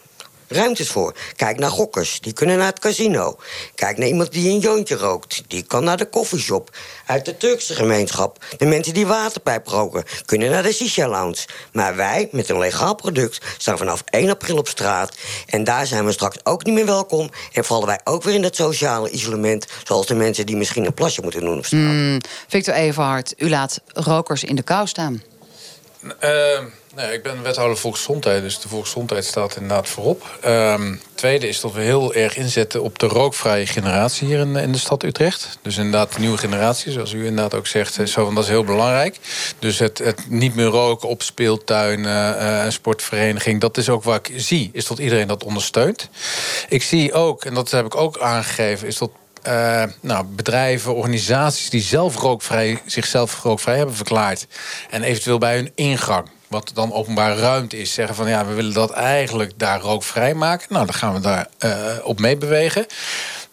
[0.52, 1.14] ruimtes voor.
[1.36, 3.36] Kijk naar gokkers, die kunnen naar het casino.
[3.74, 6.76] Kijk naar iemand die een joontje rookt, die kan naar de koffieshop.
[7.06, 10.04] Uit de Turkse gemeenschap, de mensen die waterpijp roken...
[10.24, 11.46] kunnen naar de shisha-lounge.
[11.72, 15.16] Maar wij, met een legaal product, staan vanaf 1 april op straat...
[15.46, 17.30] en daar zijn we straks ook niet meer welkom...
[17.52, 19.66] en vallen wij ook weer in dat sociale isolement...
[19.84, 21.82] zoals de mensen die misschien een plasje moeten doen op straat.
[21.82, 25.22] Hmm, Victor Everhard, u laat rokers in de kou staan.
[26.20, 26.64] Uh,
[26.94, 30.38] nee, ik ben wethouder volksgezondheid, dus de volksgezondheid staat inderdaad voorop.
[30.46, 34.72] Um, tweede is dat we heel erg inzetten op de rookvrije generatie hier in, in
[34.72, 35.58] de stad Utrecht.
[35.62, 39.16] Dus inderdaad de nieuwe generatie, zoals u inderdaad ook zegt, zo, dat is heel belangrijk.
[39.58, 44.32] Dus het, het niet meer roken op speeltuinen, uh, sportvereniging, dat is ook wat ik
[44.36, 46.08] zie, is dat iedereen dat ondersteunt.
[46.68, 49.10] Ik zie ook, en dat heb ik ook aangegeven, is dat
[50.00, 54.46] nou, bedrijven, organisaties die zelf rookvrij, zichzelf rookvrij hebben verklaard.
[54.90, 58.74] En eventueel bij hun ingang, wat dan openbare ruimte is, zeggen van ja, we willen
[58.74, 60.66] dat eigenlijk daar rookvrij maken.
[60.70, 61.72] Nou, dan gaan we daar uh,
[62.02, 62.86] op meebewegen.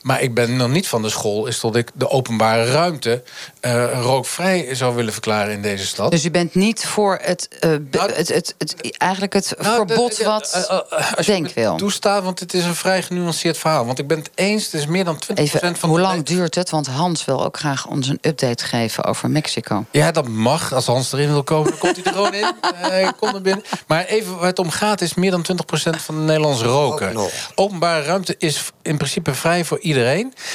[0.01, 3.23] Maar ik ben nog niet van de school, is dat ik de openbare ruimte
[3.61, 6.11] uh, rookvrij zou willen verklaren in deze stad.
[6.11, 10.11] Dus u bent niet voor het, uh, nou, het, het, het, eigenlijk het nou, verbod
[10.11, 11.75] de, de, wat uh, als denk wil?
[11.75, 13.85] toestaat, want het is een vrij genuanceerd verhaal.
[13.85, 15.89] Want ik ben het eens, het is meer dan 20% Even, van...
[15.89, 16.69] Hoe lang duurt het?
[16.69, 19.85] Want Hans wil ook graag ons een update geven over Mexico.
[19.91, 20.73] Ja, dat mag.
[20.73, 22.47] Als Hans erin wil komen, dan komt hij er gewoon in.
[22.89, 23.63] Uh, komt er binnen.
[23.87, 27.29] Maar even waar het om gaat, is meer dan 20% van de Nederlanders roken.
[27.55, 29.88] Openbare ruimte is in principe vrij voor iedereen.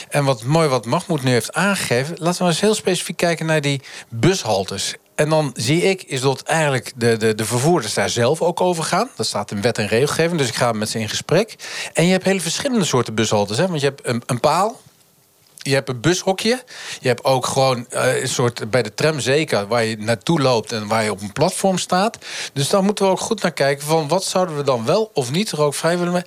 [0.09, 2.17] En wat mooi wat Mahmoud nu heeft aangegeven...
[2.19, 4.95] laten we eens heel specifiek kijken naar die bushaltes.
[5.15, 8.85] En dan zie ik is dat eigenlijk de, de, de vervoerders daar zelf ook over
[8.85, 9.11] gaan.
[9.17, 11.57] Dat staat in wet en regelgeving, dus ik ga met ze in gesprek.
[11.93, 13.57] En je hebt hele verschillende soorten bushaltes.
[13.57, 13.67] Hè?
[13.67, 14.81] Want je hebt een, een paal,
[15.65, 16.63] je hebt een bushokje.
[17.01, 20.73] Je hebt ook gewoon uh, een soort bij de tram zeker waar je naartoe loopt
[20.73, 22.19] en waar je op een platform staat.
[22.53, 25.31] Dus daar moeten we ook goed naar kijken van wat zouden we dan wel of
[25.31, 26.25] niet rookvrij willen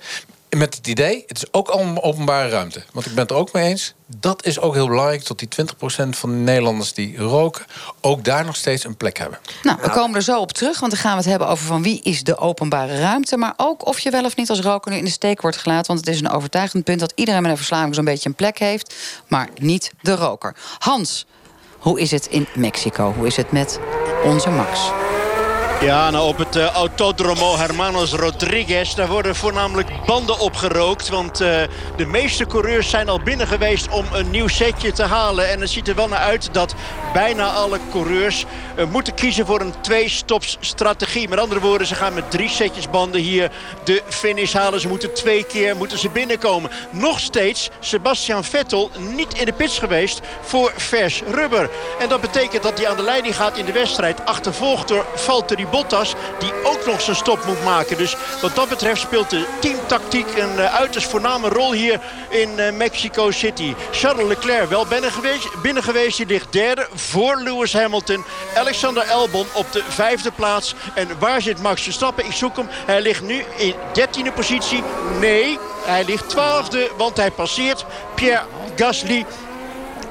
[0.56, 2.82] met het idee, het is ook allemaal openbare ruimte.
[2.92, 3.94] Want ik ben het er ook mee eens.
[4.06, 5.48] Dat is ook heel belangrijk, dat die
[6.06, 7.64] 20% van de Nederlanders die roken...
[8.00, 9.38] ook daar nog steeds een plek hebben.
[9.62, 11.66] Nou, we komen er zo op terug, want dan gaan we het hebben over...
[11.66, 13.36] van wie is de openbare ruimte...
[13.36, 15.86] maar ook of je wel of niet als roker nu in de steek wordt gelaten.
[15.86, 17.94] Want het is een overtuigend punt dat iedereen met een verslaving...
[17.94, 18.94] zo'n beetje een plek heeft,
[19.28, 20.56] maar niet de roker.
[20.78, 21.26] Hans,
[21.78, 23.12] hoe is het in Mexico?
[23.16, 23.78] Hoe is het met
[24.24, 24.90] onze Max?
[25.80, 28.94] Ja, nou op het uh, Autodromo Hermanos Rodriguez...
[28.94, 31.08] daar worden voornamelijk banden opgerookt.
[31.08, 31.48] Want uh,
[31.96, 35.48] de meeste coureurs zijn al binnen geweest om een nieuw setje te halen.
[35.48, 36.74] En het ziet er wel naar uit dat
[37.12, 38.44] bijna alle coureurs...
[38.78, 41.28] Uh, moeten kiezen voor een twee-stops-strategie.
[41.28, 43.50] Met andere woorden, ze gaan met drie setjes banden hier
[43.84, 44.80] de finish halen.
[44.80, 46.70] Ze moeten twee keer moeten ze binnenkomen.
[46.90, 51.70] Nog steeds Sebastian Vettel niet in de pits geweest voor vers rubber.
[51.98, 54.24] En dat betekent dat hij aan de leiding gaat in de wedstrijd.
[54.24, 57.96] Achtervolgd door Valtteri Bottas die ook nog zijn stop moet maken.
[57.96, 62.72] Dus wat dat betreft speelt de teamtactiek een uh, uiterst voorname rol hier in uh,
[62.72, 63.74] Mexico City.
[63.90, 66.16] Charles Leclerc wel binnen geweest, binnen geweest.
[66.16, 68.24] Die ligt derde voor Lewis Hamilton.
[68.56, 70.74] Alexander Albon op de vijfde plaats.
[70.94, 72.24] En waar zit Max Verstappen?
[72.24, 72.68] Ik zoek hem.
[72.70, 74.82] Hij ligt nu in dertiende positie.
[75.20, 78.42] Nee, hij ligt twaalfde, want hij passeert Pierre
[78.76, 79.26] Gasly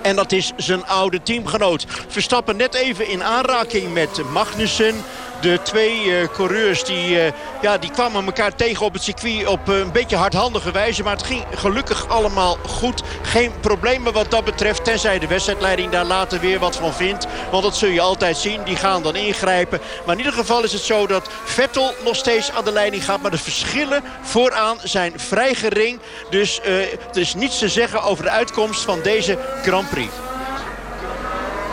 [0.08, 1.86] en dat is zijn oude teamgenoot.
[2.08, 4.96] Verstappen net even in aanraking met Magnussen.
[5.42, 7.32] De twee uh, coureurs die, uh,
[7.62, 11.04] ja, die kwamen elkaar tegen op het circuit op uh, een beetje hardhandige wijze.
[11.04, 13.04] Maar het ging gelukkig allemaal goed.
[13.22, 14.84] Geen problemen wat dat betreft.
[14.84, 17.28] Tenzij de wedstrijdleiding daar later weer wat van vindt.
[17.52, 18.64] Want dat zul je altijd zien.
[18.64, 19.80] Die gaan dan ingrijpen.
[20.06, 23.22] Maar in ieder geval is het zo dat Vettel nog steeds aan de leiding gaat.
[23.22, 26.00] Maar de verschillen vooraan zijn vrij gering.
[26.30, 30.27] Dus er is niets te zeggen over de uitkomst van deze Grand Prix.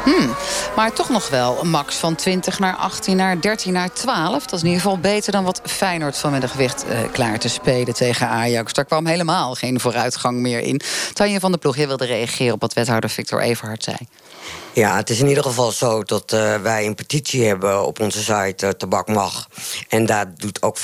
[0.04, 0.34] Hmm,
[0.76, 4.44] maar toch nog wel max van 20 naar 18 naar 13 naar 12.
[4.44, 7.94] Dat is in ieder geval beter dan wat Feyenoord vanmiddag gewicht uh, klaar te spelen
[7.94, 8.72] tegen Ajax.
[8.72, 10.80] Daar kwam helemaal geen vooruitgang meer in.
[11.12, 13.96] Tanja van der Ploeg, je wilde reageren op wat wethouder Victor Everhard zei.
[14.74, 18.18] Ja, het is in ieder geval zo dat uh, wij een petitie hebben op onze
[18.18, 19.48] site uh, Tabak Mag.
[19.88, 20.80] En daar doet ook 25%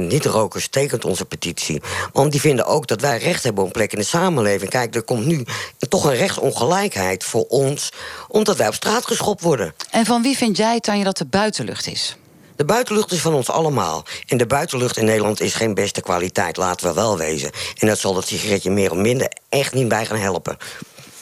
[0.00, 1.82] niet-rokers tekent onze petitie.
[2.12, 4.70] Want die vinden ook dat wij recht hebben op een plek in de samenleving.
[4.70, 5.44] Kijk, er komt nu
[5.88, 7.92] toch een rechtsongelijkheid voor ons...
[8.28, 9.74] omdat wij op straat geschopt worden.
[9.90, 12.16] En van wie vind jij, Tanja, dat de buitenlucht is?
[12.60, 14.04] De buitenlucht is van ons allemaal.
[14.26, 17.50] En de buitenlucht in Nederland is geen beste kwaliteit, laten we wel wezen.
[17.78, 20.56] En dat zal dat sigaretje meer of minder echt niet bij gaan helpen.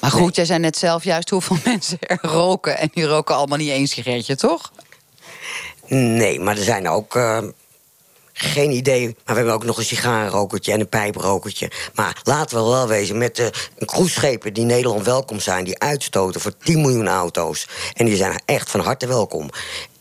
[0.01, 0.31] Maar goed, nee.
[0.33, 2.79] jij zei net zelf juist hoeveel mensen er roken.
[2.79, 4.73] En die roken allemaal niet één sigaretje, toch?
[5.87, 7.15] Nee, maar er zijn ook...
[7.15, 7.39] Uh,
[8.41, 11.71] geen idee, maar we hebben ook nog een sigarenrokertje en een pijprokertje.
[11.95, 13.53] Maar laten we wel wezen, met de
[13.85, 15.65] cruiseschepen die Nederland welkom zijn...
[15.65, 17.69] die uitstoten voor 10 miljoen auto's.
[17.95, 19.51] En die zijn echt van harte welkom.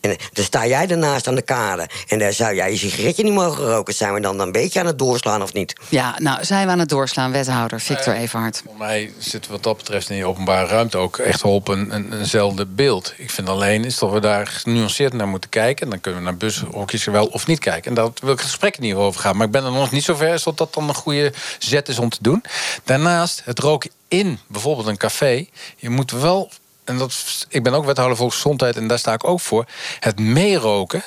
[0.00, 1.88] En dan sta jij ernaast aan de kade.
[2.08, 3.94] En daar zou jij je sigaretje niet mogen roken.
[3.94, 5.72] Zijn we dan een beetje aan het doorslaan of niet?
[5.88, 8.62] Ja, nou, zijn we aan het doorslaan, wethouder Victor uh, Everhard.
[8.64, 11.94] Voor mij zit wat dat betreft in die openbare ruimte ook echt wel op een,
[11.94, 13.14] een, eenzelfde beeld.
[13.16, 15.84] Ik vind alleen is dat we daar genuanceerd naar moeten kijken.
[15.84, 17.88] En dan kunnen we naar bushokjes wel of niet kijken.
[17.88, 19.36] En daar wil ik het gesprek niet over gaan.
[19.36, 21.98] Maar ik ben er nog niet zo ver dat dat dan een goede zet is
[21.98, 22.44] om te doen.
[22.84, 25.46] Daarnaast, het roken in bijvoorbeeld een café.
[25.76, 26.50] Je moet wel
[26.88, 29.64] en dat, ik ben ook wethouder volksgezondheid en daar sta ik ook voor.
[30.00, 31.04] Het meeroken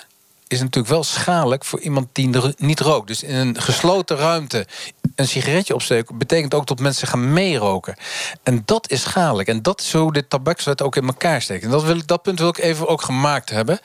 [0.51, 3.07] is natuurlijk wel schadelijk voor iemand die niet rookt.
[3.07, 4.67] Dus in een gesloten ruimte
[5.15, 6.17] een sigaretje opsteken...
[6.17, 7.95] betekent ook dat mensen gaan meeroken.
[8.43, 9.47] En dat is schadelijk.
[9.47, 11.63] En dat is zo de tabakswet ook in elkaar steekt.
[11.63, 13.79] En dat, wil, dat punt wil ik even ook gemaakt hebben.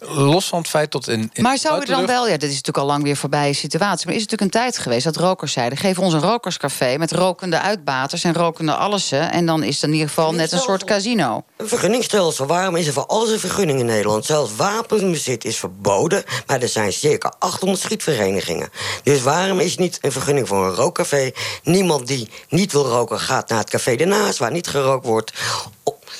[0.00, 1.30] Los van het feit dat in...
[1.32, 2.28] in maar zou er dan wel...
[2.28, 4.06] Ja, dit is natuurlijk al lang weer voorbij situatie...
[4.06, 5.78] maar is het natuurlijk een tijd geweest dat rokers zeiden...
[5.78, 9.32] geef ons een rokerscafé met rokende uitbaters en rokende allessen...
[9.32, 11.44] en dan is het in ieder geval net een soort casino.
[11.56, 12.46] Een vergunningstelsel.
[12.46, 14.24] Waarom is er voor alles een vergunning in Nederland?
[14.24, 16.03] Zelfs wapenbezit is verboden
[16.46, 18.70] maar er zijn circa 800 schietverenigingen.
[19.02, 21.30] Dus waarom is niet een vergunning voor een rookcafé?
[21.62, 24.38] Niemand die niet wil roken gaat naar het café ernaast...
[24.38, 25.32] waar niet gerookt wordt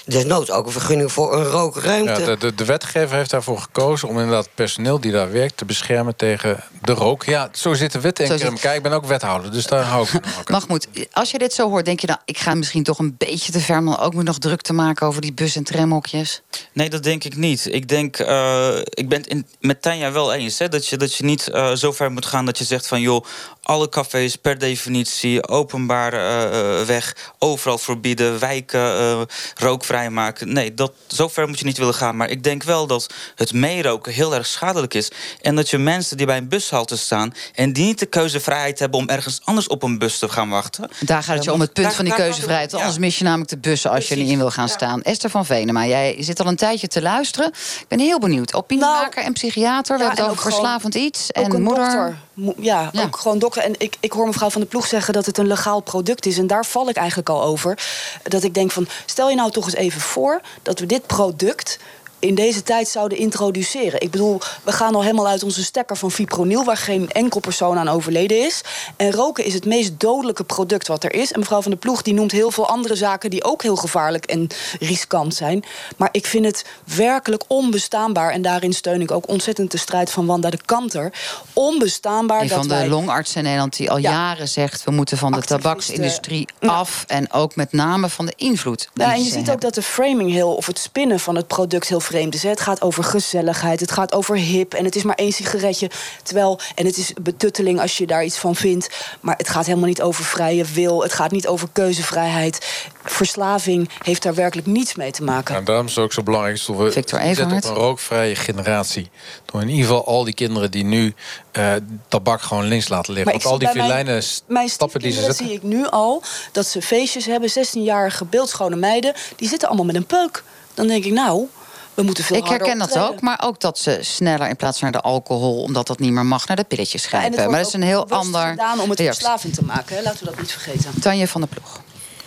[0.06, 2.20] desnoods ook een vergunning voor een rookruimte.
[2.20, 5.64] Ja, de, de, de, wetgever heeft daarvoor gekozen om inderdaad personeel die daar werkt te
[5.64, 7.24] beschermen tegen de rook.
[7.24, 8.74] Ja, zo zit de wet in elkaar.
[8.74, 10.22] Ik ben ook wethouder, dus daar hou ik van.
[10.46, 12.18] Mahmoud, als je dit zo hoort, denk je dan...
[12.24, 13.78] ik ga misschien toch een beetje te ver...
[13.78, 16.42] om ook me nog druk te maken over die bus- en tramhokjes?
[16.72, 17.66] Nee, dat denk ik niet.
[17.70, 20.58] Ik denk, uh, ik ben het met Tanja wel eens...
[20.58, 23.00] Hè, dat, je, dat je niet uh, zo ver moet gaan dat je zegt van...
[23.00, 23.24] joh,
[23.64, 27.32] alle cafés per definitie openbare uh, weg...
[27.38, 30.52] overal verbieden, wijken, rookvrij maken.
[30.52, 32.16] Nee, dat, zo ver moet je niet willen gaan.
[32.16, 35.10] Maar ik denk wel dat het meeroken heel erg schadelijk is.
[35.40, 37.32] En dat je mensen die bij een bushalte staan...
[37.54, 40.90] en die niet de keuzevrijheid hebben om ergens anders op een bus te gaan wachten...
[41.00, 42.70] Daar gaat het je om het punt van die keuzevrijheid.
[42.70, 42.78] Ja.
[42.78, 45.02] Anders mis je namelijk de bussen als je er niet in wil gaan staan.
[45.02, 47.48] Esther van Venema, jij zit al een tijdje te luisteren.
[47.80, 48.54] Ik ben heel benieuwd.
[48.54, 49.98] Opiniemaker nou, en psychiater.
[49.98, 51.30] We hebben het over verslavend iets.
[51.30, 51.84] En moeder.
[51.84, 52.18] Dokter.
[52.34, 53.62] Ja, ja, ook gewoon dokter.
[53.62, 56.38] En ik, ik hoor mevrouw van de Ploeg zeggen dat het een legaal product is.
[56.38, 57.78] En daar val ik eigenlijk al over.
[58.22, 60.40] Dat ik denk van, stel je nou toch eens even voor...
[60.62, 61.78] dat we dit product
[62.24, 64.00] in deze tijd zouden introduceren.
[64.00, 66.64] Ik bedoel, we gaan al helemaal uit onze stekker van fipronil...
[66.64, 68.60] waar geen enkel persoon aan overleden is.
[68.96, 71.32] En roken is het meest dodelijke product wat er is.
[71.32, 73.30] En mevrouw van der Ploeg die noemt heel veel andere zaken...
[73.30, 74.48] die ook heel gevaarlijk en
[74.80, 75.64] riskant zijn.
[75.96, 78.30] Maar ik vind het werkelijk onbestaanbaar...
[78.30, 81.12] en daarin steun ik ook ontzettend de strijd van Wanda de Kanter...
[81.52, 82.82] onbestaanbaar een dat van wij...
[82.82, 84.84] de longartsen in Nederland die al ja, jaren zegt...
[84.84, 87.04] we moeten van de tabaksindustrie af...
[87.06, 88.88] en ook met name van de invloed.
[88.94, 90.54] Ja, en je ziet ook dat de framing heel...
[90.54, 92.42] of het spinnen van het product heel vreemd vreemd is.
[92.42, 92.48] Hè.
[92.48, 95.90] Het gaat over gezelligheid, het gaat over hip en het is maar één sigaretje.
[96.22, 98.90] Terwijl, en het is betutteling als je daar iets van vindt.
[99.20, 101.02] Maar het gaat helemaal niet over vrije wil.
[101.02, 102.84] Het gaat niet over keuzevrijheid.
[103.04, 105.52] Verslaving heeft daar werkelijk niets mee te maken.
[105.52, 109.10] Nou, daarom is het ook zo belangrijk dat we Victor zetten op een rookvrije generatie.
[109.44, 111.14] Door in ieder geval al die kinderen die nu
[111.52, 111.72] eh,
[112.08, 113.32] tabak gewoon links laten liggen.
[113.32, 114.22] Maar Want al die filijnen
[114.68, 115.46] stappen die ze zetten.
[115.46, 117.50] zie ik nu al dat ze feestjes hebben.
[117.50, 119.14] 16-jarige beeldschone meiden.
[119.36, 120.42] Die zitten allemaal met een peuk.
[120.74, 121.46] Dan denk ik, nou,
[121.94, 124.90] we moeten veel Ik herken dat ook, maar ook dat ze sneller in plaats van
[124.90, 127.50] naar de alcohol, omdat dat niet meer mag, naar de pilletjes En grijpen.
[127.50, 128.46] maar dat is een heel ander.
[128.48, 129.20] gedaan om het reactie.
[129.22, 129.96] verslavend te maken.
[129.96, 130.02] Hè?
[130.02, 131.00] Laten we dat niet vergeten.
[131.00, 131.80] Tanja van der Ploeg.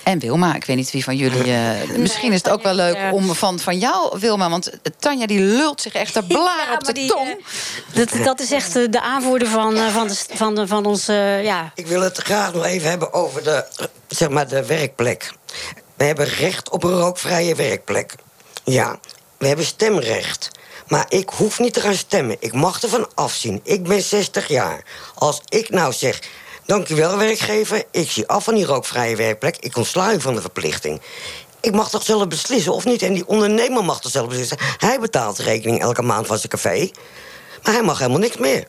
[0.04, 1.54] En Wilma, ik weet niet wie van jullie.
[1.54, 4.50] eh, misschien is het ook wel leuk om van, van jou, Wilma.
[4.50, 7.46] Want Tanja die lult zich echt de blaren op de tong.
[7.94, 11.08] Dat, dat is echt eh, de aanvoerder van, eh, van, de, van, de, van ons.
[11.08, 11.72] eh, ja.
[11.76, 15.34] Ik wil het graag nog even hebben over de, eh, zeg maar de werkplek.
[15.96, 18.14] We hebben recht op een rookvrije werkplek.
[18.64, 19.00] Ja,
[19.38, 20.52] we hebben stemrecht.
[20.88, 22.38] Maar ik hoef niet te gaan stemmen.
[22.40, 23.60] Ik mag ervan afzien.
[23.64, 24.84] Ik ben 60 jaar.
[25.16, 26.20] Als ik nou zeg...
[26.66, 27.84] Dank u wel, werkgever.
[27.92, 29.58] Ik zie af van die rookvrije werkplek.
[29.58, 31.02] Ik ontsla u van de verplichting.
[31.62, 33.02] Ik mag toch zelf beslissen of niet?
[33.02, 34.58] En die ondernemer mag toch zelf beslissen?
[34.78, 36.90] Hij betaalt de rekening elke maand van zijn café.
[37.64, 38.68] Maar hij mag helemaal niks meer.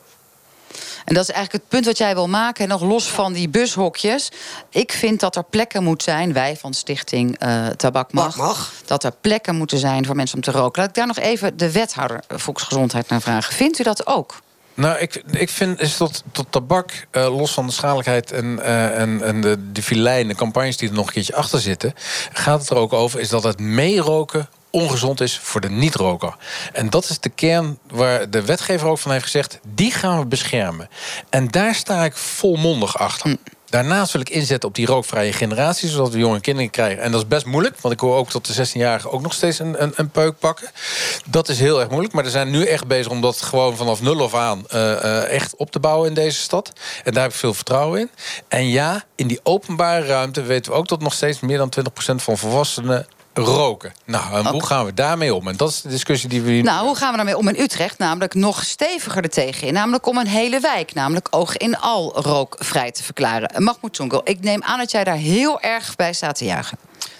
[1.05, 2.63] En dat is eigenlijk het punt wat jij wil maken.
[2.63, 4.31] En nog los van die bushokjes.
[4.69, 6.33] Ik vind dat er plekken moeten zijn.
[6.33, 10.51] Wij van Stichting eh, Tabak mag, Dat er plekken moeten zijn voor mensen om te
[10.51, 10.79] roken.
[10.79, 13.53] Laat ik daar nog even de wethouder Volksgezondheid naar vragen.
[13.53, 14.35] Vindt u dat ook?
[14.73, 18.99] Nou, ik, ik vind is dat, dat tabak, eh, los van de schadelijkheid en, eh,
[18.99, 21.93] en, en de, de filijn, de campagnes die er nog een keertje achter zitten,
[22.33, 26.35] gaat het er ook over, is dat het meeroken ongezond is voor de niet-roker.
[26.73, 30.25] En dat is de kern waar de wetgever ook van heeft gezegd, die gaan we
[30.25, 30.89] beschermen.
[31.29, 33.37] En daar sta ik volmondig achter.
[33.69, 37.03] Daarnaast wil ik inzetten op die rookvrije generatie, zodat we jonge kinderen krijgen.
[37.03, 39.59] En dat is best moeilijk, want ik hoor ook dat de 16-jarigen ook nog steeds
[39.59, 40.67] een, een, een peuk pakken.
[41.25, 44.01] Dat is heel erg moeilijk, maar er zijn nu echt bezig om dat gewoon vanaf
[44.01, 46.73] nul af aan eh, eh, echt op te bouwen in deze stad.
[47.03, 48.09] En daar heb ik veel vertrouwen in.
[48.47, 52.15] En ja, in die openbare ruimte weten we ook dat nog steeds meer dan 20%
[52.15, 53.07] van volwassenen
[53.39, 53.93] roken.
[54.05, 55.47] Nou, en hoe gaan we daarmee om?
[55.47, 57.59] En dat is de discussie die we hier Nou, hoe gaan we daarmee om in
[57.59, 57.97] Utrecht?
[57.97, 59.73] Namelijk nog steviger er tegenin.
[59.73, 63.63] Namelijk om een hele wijk, namelijk oog in al rookvrij te verklaren.
[63.63, 66.77] Mahmoud Tongel, ik neem aan dat jij daar heel erg bij staat te juichen.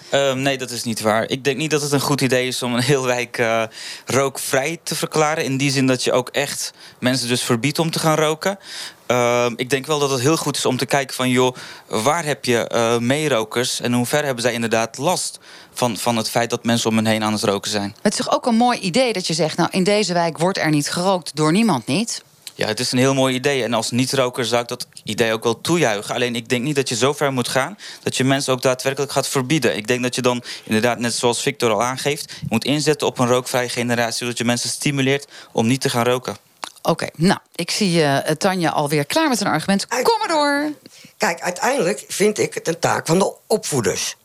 [0.09, 1.29] Ehm, nee, dat is niet waar.
[1.29, 3.63] Ik denk niet dat het een goed idee is om een heel wijk eh,
[4.05, 5.43] rookvrij te verklaren.
[5.43, 8.59] In die zin dat je ook echt mensen dus verbiedt om te gaan roken.
[9.05, 11.29] Ehm, ik denk wel dat het heel goed is om te kijken van...
[11.29, 11.55] joh,
[11.87, 15.39] waar heb je eh meerokers en hoe ver hebben zij inderdaad last...
[15.73, 17.95] Van, van het feit dat mensen om hen heen aan het roken zijn.
[18.01, 19.57] Het is toch ook een mooi idee dat je zegt...
[19.57, 22.23] nou, in deze wijk wordt er niet gerookt door niemand niet.
[22.59, 23.63] Ja, het is een heel mooi idee.
[23.63, 26.15] En als niet-roker zou ik dat idee ook wel toejuichen.
[26.15, 29.11] Alleen ik denk niet dat je zo ver moet gaan dat je mensen ook daadwerkelijk
[29.11, 29.75] gaat verbieden.
[29.75, 33.27] Ik denk dat je dan inderdaad, net zoals Victor al aangeeft, moet inzetten op een
[33.27, 36.37] rookvrije generatie, zodat je mensen stimuleert om niet te gaan roken.
[36.81, 39.87] Oké, nou, ik zie eh Tanja alweer klaar met een argument.
[39.87, 40.71] Kom maar door.
[41.17, 44.15] Kijk, uiteindelijk vind ik het een taak van de opvoeders.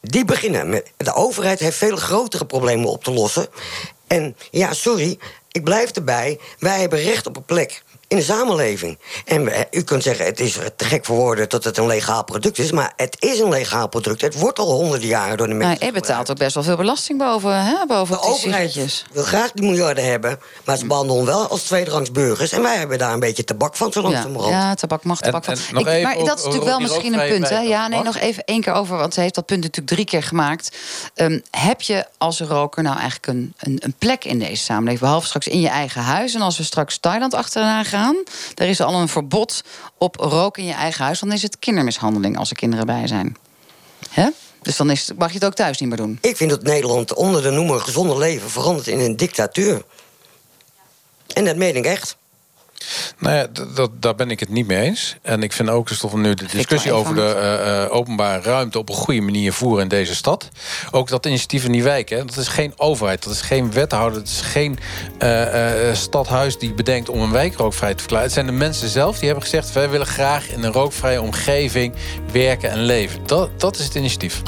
[0.00, 0.92] Die beginnen met.
[0.96, 3.48] De overheid heeft veel grotere problemen op te lossen.
[4.06, 5.18] En ja, sorry,
[5.52, 6.38] ik blijf erbij.
[6.58, 8.98] Wij hebben recht op een plek in de samenleving.
[9.24, 12.24] En we- u kunt zeggen, het is te gek voor woorden dat het een legaal
[12.24, 12.72] product is.
[12.72, 14.20] Maar het is een legaal product.
[14.20, 15.86] Het wordt al honderden jaren door de mensen.
[15.86, 19.64] je betaalt ook best wel veel belasting boven, hè, boven De overheid wil graag die
[19.68, 20.38] miljarden hebben.
[20.64, 22.52] Maar ze behandelen ons wel als tweederangs burgers.
[22.52, 24.52] En wij hebben daar een beetje tabak van, zo Ja, langzamerhand.
[24.52, 25.86] ja, tabak mag, tabak En- van.
[25.86, 27.48] en Ik- maar dat is natuurlijk wel misschien een punt.
[27.48, 27.58] Hè?
[27.60, 28.14] Ja, nee, mag?
[28.14, 30.76] nog even één keer over, want ze heeft dat punt natuurlijk drie keer gemaakt.
[31.14, 35.00] Ehm, heb je als roker nou eigenlijk een, een, een plek in deze samenleving?
[35.00, 36.34] Behalve straks in je eigen huis.
[36.34, 37.98] En als we straks Thailand achteraan gaan,
[38.54, 39.62] daar is al een verbod
[39.98, 41.20] op roken in je eigen huis.
[41.20, 43.36] Dan is het kindermishandeling als er kinderen bij zijn.
[44.10, 44.28] Hè?
[44.62, 46.18] Dus dan is, mag je het ook thuis niet meer doen.
[46.20, 49.82] Ik vind dat Nederland onder de noemer gezonde leven verandert in een dictatuur.
[51.26, 52.16] En dat meen ik echt.
[53.18, 55.16] Nou ja, dat, daar ben ik het niet mee eens.
[55.22, 58.78] En ik vind ook dus we nu de discussie over de eh, eh, openbare ruimte
[58.78, 60.48] op een goede manier voeren in deze stad.
[60.90, 64.18] Ook dat initiatief in die wijk, hè, dat is geen overheid, dat is geen wethouder,
[64.18, 64.78] dat is geen
[65.18, 68.24] eh, stadhuis die bedenkt om een wijk rookvrij te verklaren.
[68.24, 71.94] Het zijn de mensen zelf die hebben gezegd: wij willen graag in een rookvrije omgeving
[72.32, 73.20] werken en leven.
[73.26, 74.42] Dat, dat is het initiatief.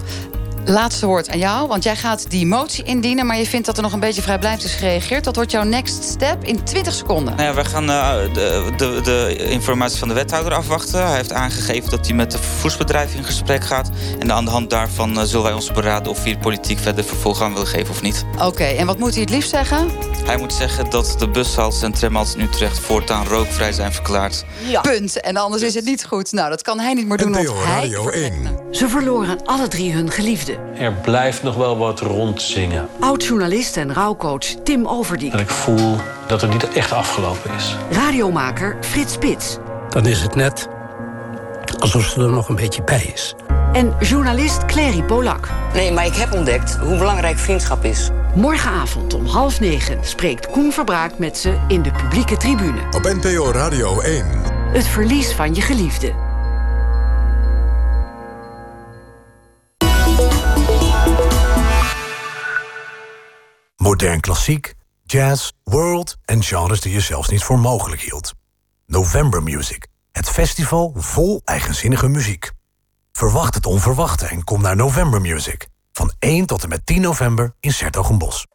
[0.65, 3.27] Laatste woord aan jou, want jij gaat die motie indienen...
[3.27, 5.25] maar je vindt dat er nog een beetje vrijblijvend is gereageerd.
[5.25, 7.37] Dat wordt jouw next step in 20 seconden.
[7.37, 11.07] Nou ja, wij gaan eh, de, de, de informatie van de wethouder afwachten.
[11.07, 13.91] Hij heeft aangegeven dat hij met de vervoersbedrijven in gesprek gaat.
[14.19, 17.43] En aan de hand daarvan eh, zullen wij ons beraden of hij politiek verder vervolg
[17.43, 18.25] aan wil geven of niet.
[18.41, 19.89] Oké, en wat moet hij het liefst zeggen?
[20.25, 24.45] Hij moet zeggen dat de bushaltes en tramhaltes in Utrecht voortaan rookvrij zijn verklaard.
[24.83, 25.21] Punt.
[25.21, 26.33] En anders is het niet goed.
[26.33, 27.89] Nou, dat kan hij niet meer doen, want hij...
[28.71, 30.52] Ze verloren alle drie hun geliefde.
[30.79, 32.89] Er blijft nog wel wat rondzingen.
[33.01, 35.31] Oud-journalist en rouwcoach Tim Overdiek.
[35.33, 35.97] Dat ik voel
[36.27, 37.77] dat het niet echt afgelopen is.
[37.91, 39.59] Radiomaker Frits Spits.
[39.91, 40.69] Dan is het net
[41.79, 43.35] alsof ze er nog een beetje bij is.
[43.73, 45.49] En journalist Clary Polak.
[45.75, 48.11] Nee, maar ik heb ontdekt hoe belangrijk vriendschap is.
[48.35, 52.81] Morgenavond om half negen spreekt Koen Verbraak met ze in de publieke tribune.
[52.91, 54.27] Op NPO Radio 1.
[54.73, 56.32] Het verlies van je geliefde.
[64.03, 64.75] Modern klassiek,
[65.05, 68.33] jazz, world en genres die je zelfs niet voor mogelijk hield.
[68.87, 72.51] November Music, het festival vol eigenzinnige muziek.
[73.13, 75.69] Verwacht het onverwachte en kom naar November Music.
[75.93, 78.47] Van 1 tot en met 10 november in Sertogenbos.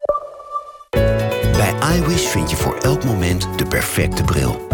[1.52, 4.68] Bij iWish vind je voor elk moment de perfecte bril.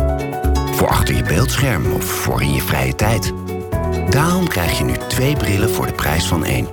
[0.76, 3.34] Voor achter je beeldscherm of voor in je vrije tijd.
[4.10, 6.68] Daarom krijg je nu twee brillen voor de prijs van één.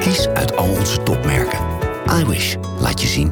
[0.00, 1.73] Kies uit al onze topmerken.
[2.10, 2.54] iWish.
[2.80, 3.30] Laat je zien.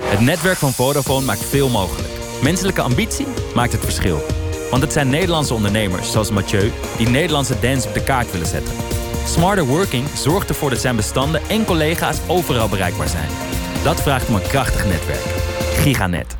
[0.00, 2.08] Het netwerk van Vodafone maakt veel mogelijk.
[2.42, 4.22] Menselijke ambitie maakt het verschil.
[4.70, 6.72] Want het zijn Nederlandse ondernemers, zoals Mathieu...
[6.96, 8.74] die Nederlandse dance op de kaart willen zetten.
[9.26, 13.28] Smarter Working zorgt ervoor dat zijn bestanden en collega's overal bereikbaar zijn.
[13.82, 15.24] Dat vraagt om een krachtig netwerk.
[15.74, 16.36] Giganet.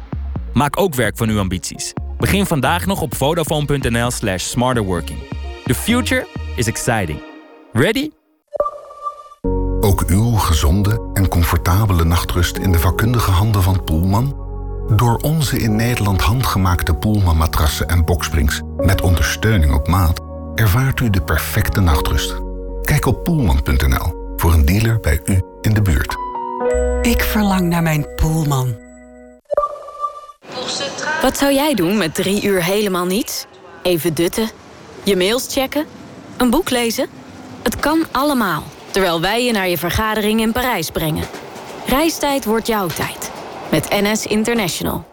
[0.52, 1.92] Maak ook werk van uw ambities.
[2.18, 5.18] Begin vandaag nog op vodafone.nl slash smarterworking.
[5.64, 7.22] The future is exciting.
[7.72, 8.19] Ready?
[9.90, 14.36] Ook uw gezonde en comfortabele nachtrust in de vakkundige handen van Poelman?
[14.96, 20.20] Door onze in Nederland handgemaakte Poelman matrassen en boksprings met ondersteuning op maat
[20.54, 22.34] ervaart u de perfecte nachtrust.
[22.82, 26.14] Kijk op poelman.nl voor een dealer bij u in de buurt.
[27.02, 28.76] Ik verlang naar mijn Poelman.
[31.22, 33.46] Wat zou jij doen met drie uur helemaal niets?
[33.82, 34.50] Even dutten?
[35.02, 35.86] Je mails checken?
[36.36, 37.08] Een boek lezen?
[37.62, 41.24] Het kan allemaal, terwijl wij je naar je vergadering in Parijs brengen.
[41.86, 43.30] Reistijd wordt jouw tijd.
[43.70, 45.04] Met NS International.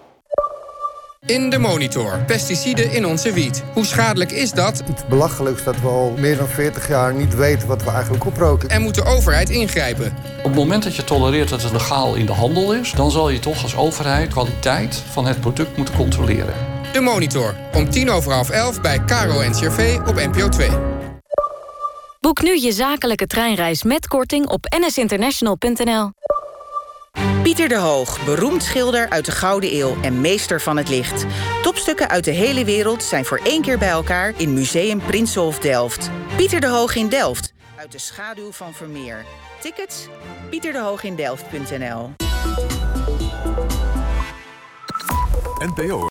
[1.28, 2.23] In de monitor.
[2.28, 3.63] Pesticiden in onze wiet.
[3.73, 4.78] Hoe schadelijk is dat?
[4.86, 8.69] Het belachelijkst dat we al meer dan 40 jaar niet weten wat we eigenlijk oproken.
[8.69, 10.13] En moet de overheid ingrijpen?
[10.38, 12.91] Op het moment dat je tolereert dat het legaal in de handel is...
[12.91, 16.53] dan zal je toch als overheid kwaliteit van het product moeten controleren.
[16.93, 17.55] De monitor.
[17.73, 20.97] Om tien over half elf bij Caro en CRV op NPO 2.
[22.28, 26.11] Boek nu je zakelijke treinreis met korting op nsinternational.nl.
[27.43, 31.25] Pieter de Hoog, beroemd schilder uit de Gouden Eeuw en meester van het licht.
[31.61, 36.09] Topstukken uit de hele wereld zijn voor één keer bij elkaar in Museum Prinsenhof Delft.
[36.36, 39.25] Pieter de Hoog in Delft, uit de schaduw van Vermeer.
[39.61, 40.07] Tickets?
[40.49, 42.09] pieterdehoogindelft.nl
[45.59, 46.05] NPO